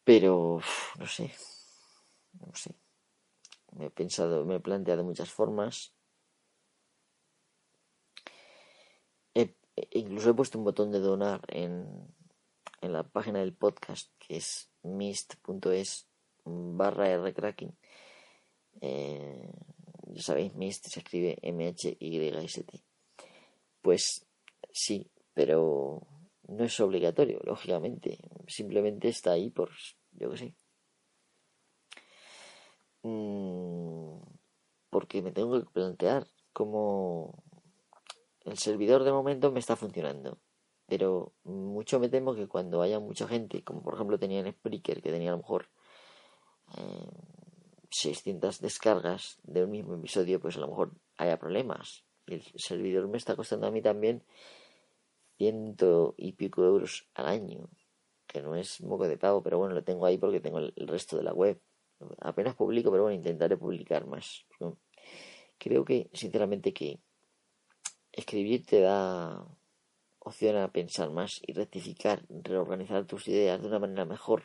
Pero, 0.05 0.61
no 0.99 1.07
sé, 1.07 1.33
no 2.41 2.55
sé. 2.55 2.75
Me 3.75 3.87
he 3.87 3.91
pensado, 3.91 4.45
me 4.45 4.57
he 4.57 4.61
planteado 4.61 5.05
muchas 5.05 5.31
formas. 5.31 5.93
incluso 9.91 10.31
he 10.31 10.35
puesto 10.35 10.59
un 10.59 10.65
botón 10.65 10.93
de 10.93 11.01
donar 11.01 11.43
en, 11.49 11.87
en 12.81 12.93
la 12.93 13.03
página 13.03 13.41
del 13.41 13.53
podcast 13.53 14.11
que 14.19 14.37
es 14.37 14.71
mist.es 14.83 16.07
barra 16.45 17.11
R 17.11 17.35
cracking. 17.35 17.77
Eh, 18.81 19.51
ya 20.07 20.23
sabéis, 20.23 20.55
Mist 20.55 20.87
se 20.87 21.01
escribe 21.01 21.39
M-H-Y-S-T. 21.43 22.83
Pues 23.83 24.27
sí, 24.71 25.11
pero 25.33 26.07
no 26.49 26.65
es 26.65 26.79
obligatorio, 26.81 27.41
lógicamente. 27.45 28.19
Simplemente 28.47 29.09
está 29.09 29.33
ahí 29.33 29.51
por, 29.51 29.71
yo 30.13 30.31
que 30.31 30.37
sé. 30.37 30.55
Mm, 33.05 34.17
porque 34.89 35.21
me 35.21 35.31
tengo 35.31 35.61
que 35.61 35.71
plantear 35.71 36.27
cómo 36.55 37.45
el 38.45 38.57
servidor 38.59 39.05
de 39.05 39.13
momento 39.13 39.53
me 39.53 39.61
está 39.61 39.77
funcionando. 39.77 40.39
Pero 40.87 41.33
mucho 41.45 42.01
me 42.01 42.09
temo 42.09 42.35
que 42.35 42.49
cuando 42.49 42.83
haya 42.83 43.01
mucha 43.01 43.29
gente, 43.29 43.63
como 43.63 43.83
por 43.83 43.95
ejemplo 43.95 44.19
tenía 44.19 44.41
en 44.41 44.53
Spreaker, 44.53 45.03
que 45.03 45.11
tenía 45.11 45.31
a 45.31 45.33
lo 45.33 45.39
mejor 45.39 45.69
600 47.91 48.61
descargas 48.61 49.39
de 49.45 49.65
un 49.65 49.71
mismo 49.71 49.95
episodio, 49.95 50.41
pues 50.41 50.57
a 50.57 50.61
lo 50.61 50.69
mejor 50.69 50.93
haya 51.17 51.39
problemas. 51.39 52.05
El 52.27 52.43
servidor 52.57 53.07
me 53.09 53.19
está 53.19 53.37
costando 53.37 53.67
a 53.67 53.71
mí 53.71 53.83
también 53.83 54.23
ciento 55.37 56.15
y 56.17 56.33
pico 56.33 56.65
euros 56.65 57.07
al 57.15 57.27
año, 57.27 57.69
que 58.27 58.41
no 58.41 58.55
es 58.55 58.81
moco 58.81 59.09
de 59.09 59.19
pago, 59.19 59.43
pero 59.43 59.59
bueno, 59.59 59.75
lo 59.75 59.85
tengo 59.85 60.07
ahí 60.07 60.17
porque 60.17 60.41
tengo 60.41 60.59
el 60.59 60.89
resto 60.89 61.17
de 61.19 61.23
la 61.23 61.35
web. 61.35 61.61
Apenas 62.21 62.55
publico, 62.55 62.91
pero 62.91 63.05
bueno, 63.05 63.17
intentaré 63.17 63.57
publicar 63.57 64.07
más. 64.07 64.47
Creo 65.59 65.85
que, 65.85 66.11
sinceramente, 66.13 66.73
que 66.73 67.01
escribir 68.13 68.65
te 68.65 68.81
da 68.81 69.47
opción 70.19 70.57
a 70.57 70.73
pensar 70.73 71.11
más 71.11 71.41
y 71.47 71.53
rectificar, 71.53 72.25
reorganizar 72.29 73.07
tus 73.07 73.29
ideas 73.29 73.61
de 73.61 73.69
una 73.69 73.79
manera 73.79 74.05
mejor 74.05 74.45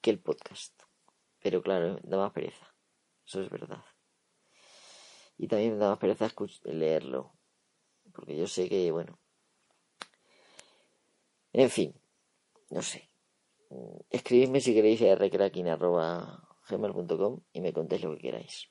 que 0.00 0.10
el 0.10 0.20
podcast. 0.20 0.80
Pero 1.40 1.62
claro, 1.62 1.98
da 2.02 2.16
más 2.16 2.32
pereza. 2.32 2.74
Eso 3.26 3.42
es 3.42 3.50
verdad. 3.50 3.84
Y 5.36 5.48
también 5.48 5.72
me 5.72 5.78
da 5.78 5.90
más 5.90 5.98
pereza 5.98 6.30
leerlo. 6.64 7.32
Porque 8.12 8.36
yo 8.36 8.46
sé 8.46 8.68
que, 8.68 8.90
bueno. 8.92 9.18
En 11.52 11.70
fin, 11.70 11.94
no 12.70 12.82
sé. 12.82 13.10
Escribidme 14.10 14.60
si 14.60 14.74
queréis 14.74 15.00
a 16.00 16.53
rcracking.gmail.com 16.66 17.40
y 17.52 17.60
me 17.60 17.72
contéis 17.72 18.02
lo 18.02 18.12
que 18.12 18.22
queráis. 18.22 18.68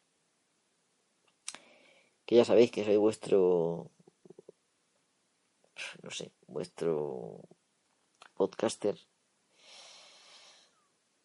Que 2.26 2.36
ya 2.36 2.46
sabéis 2.46 2.72
que 2.72 2.86
soy 2.86 2.98
vuestro. 2.98 3.92
No 6.02 6.12
sé, 6.12 6.32
vuestro 6.48 7.42
podcaster 8.36 8.98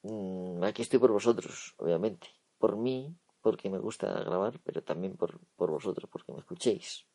Mm, 0.02 0.62
aquí 0.64 0.82
estoy 0.82 0.98
por 0.98 1.12
vosotros, 1.12 1.74
obviamente. 1.78 2.28
Por 2.58 2.76
mí, 2.76 3.16
porque 3.42 3.70
me 3.70 3.78
gusta 3.78 4.06
grabar, 4.24 4.60
pero 4.64 4.82
también 4.82 5.16
por, 5.16 5.40
por 5.56 5.70
vosotros, 5.70 6.08
porque 6.10 6.32
me 6.32 6.38
escuchéis. 6.38 7.06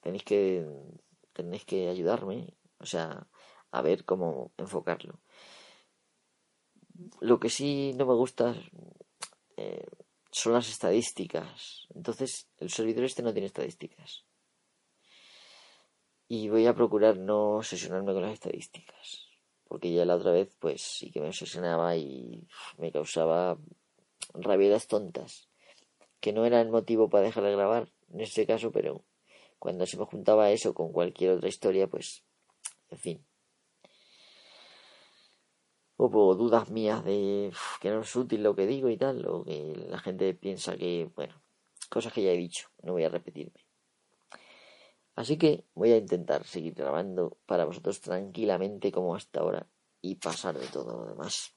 Tenéis 0.00 0.24
que, 0.24 0.66
tenéis 1.32 1.64
que 1.64 1.88
ayudarme, 1.88 2.56
o 2.78 2.86
sea, 2.86 3.26
a 3.70 3.82
ver 3.82 4.04
cómo 4.04 4.52
enfocarlo. 4.56 5.20
Lo 7.20 7.38
que 7.38 7.50
sí 7.50 7.92
no 7.96 8.06
me 8.06 8.14
gusta 8.14 8.54
eh, 9.56 9.86
son 10.30 10.52
las 10.52 10.68
estadísticas. 10.68 11.86
Entonces, 11.94 12.48
el 12.58 12.70
servidor 12.70 13.04
este 13.04 13.22
no 13.22 13.32
tiene 13.32 13.46
estadísticas. 13.46 14.24
Y 16.28 16.48
voy 16.48 16.66
a 16.66 16.74
procurar 16.74 17.16
no 17.16 17.56
obsesionarme 17.56 18.12
con 18.12 18.22
las 18.22 18.34
estadísticas 18.34 19.28
porque 19.68 19.92
ya 19.92 20.04
la 20.04 20.16
otra 20.16 20.32
vez 20.32 20.56
pues 20.58 20.80
sí 20.82 21.10
que 21.10 21.20
me 21.20 21.28
obsesionaba 21.28 21.94
y 21.96 22.46
me 22.78 22.90
causaba 22.90 23.58
rabietas 24.34 24.88
tontas, 24.88 25.48
que 26.20 26.32
no 26.32 26.46
era 26.46 26.60
el 26.60 26.70
motivo 26.70 27.08
para 27.08 27.24
dejar 27.24 27.44
de 27.44 27.52
grabar 27.52 27.88
en 28.12 28.20
este 28.20 28.46
caso, 28.46 28.72
pero 28.72 29.04
cuando 29.58 29.86
se 29.86 29.98
me 29.98 30.06
juntaba 30.06 30.50
eso 30.50 30.72
con 30.72 30.92
cualquier 30.92 31.32
otra 31.32 31.48
historia, 31.48 31.86
pues, 31.86 32.24
en 32.90 32.98
fin. 32.98 33.27
Hubo 36.00 36.36
dudas 36.36 36.70
mías 36.70 37.04
de 37.04 37.52
que 37.80 37.90
no 37.90 38.02
es 38.02 38.14
útil 38.14 38.44
lo 38.44 38.54
que 38.54 38.66
digo 38.66 38.88
y 38.88 38.96
tal, 38.96 39.26
o 39.26 39.44
que 39.44 39.74
la 39.88 39.98
gente 39.98 40.32
piensa 40.32 40.76
que, 40.76 41.10
bueno, 41.16 41.34
cosas 41.90 42.12
que 42.12 42.22
ya 42.22 42.30
he 42.30 42.36
dicho, 42.36 42.68
no 42.82 42.92
voy 42.92 43.02
a 43.02 43.08
repetirme. 43.08 43.66
Así 45.16 45.36
que 45.36 45.64
voy 45.74 45.90
a 45.90 45.96
intentar 45.96 46.44
seguir 46.44 46.74
grabando 46.74 47.38
para 47.46 47.64
vosotros 47.64 48.00
tranquilamente 48.00 48.92
como 48.92 49.16
hasta 49.16 49.40
ahora 49.40 49.68
y 50.00 50.14
pasar 50.14 50.56
de 50.56 50.68
todo 50.68 50.96
lo 50.96 51.06
demás. 51.06 51.56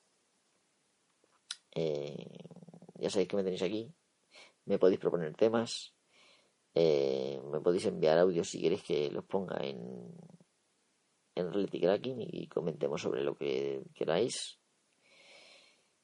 Eh, 1.75 2.25
ya 2.95 3.11
sabéis 3.11 3.29
que 3.29 3.35
me 3.35 3.43
tenéis 3.43 3.61
aquí. 3.61 3.93
Me 4.65 4.79
podéis 4.79 4.99
proponer 4.99 5.35
temas. 5.35 5.93
Eh, 6.73 7.39
me 7.51 7.59
podéis 7.59 7.85
enviar 7.85 8.17
audios 8.17 8.49
si 8.49 8.59
queréis 8.59 8.81
que 8.81 9.11
los 9.11 9.25
ponga 9.25 9.59
en, 9.63 10.11
en 11.35 11.51
Reality 11.51 11.79
Cracking 11.79 12.17
y 12.19 12.47
comentemos 12.47 13.01
sobre 13.01 13.23
lo 13.23 13.35
que 13.35 13.83
queráis. 13.93 14.59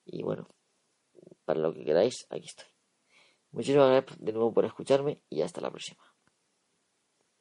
Y 0.06 0.24
bueno, 0.24 0.48
para 1.46 1.60
lo 1.60 1.74
que 1.74 1.84
queráis, 1.84 2.26
aquí 2.30 2.46
estoy. 2.46 2.68
Muchísimas 3.52 3.90
gracias 3.90 4.20
de 4.20 4.34
nuevo 4.34 4.54
por 4.54 4.66
escucharme 4.66 5.22
y 5.30 5.42
hasta 5.42 5.62
la 5.62 5.72
próxima. 5.72 6.17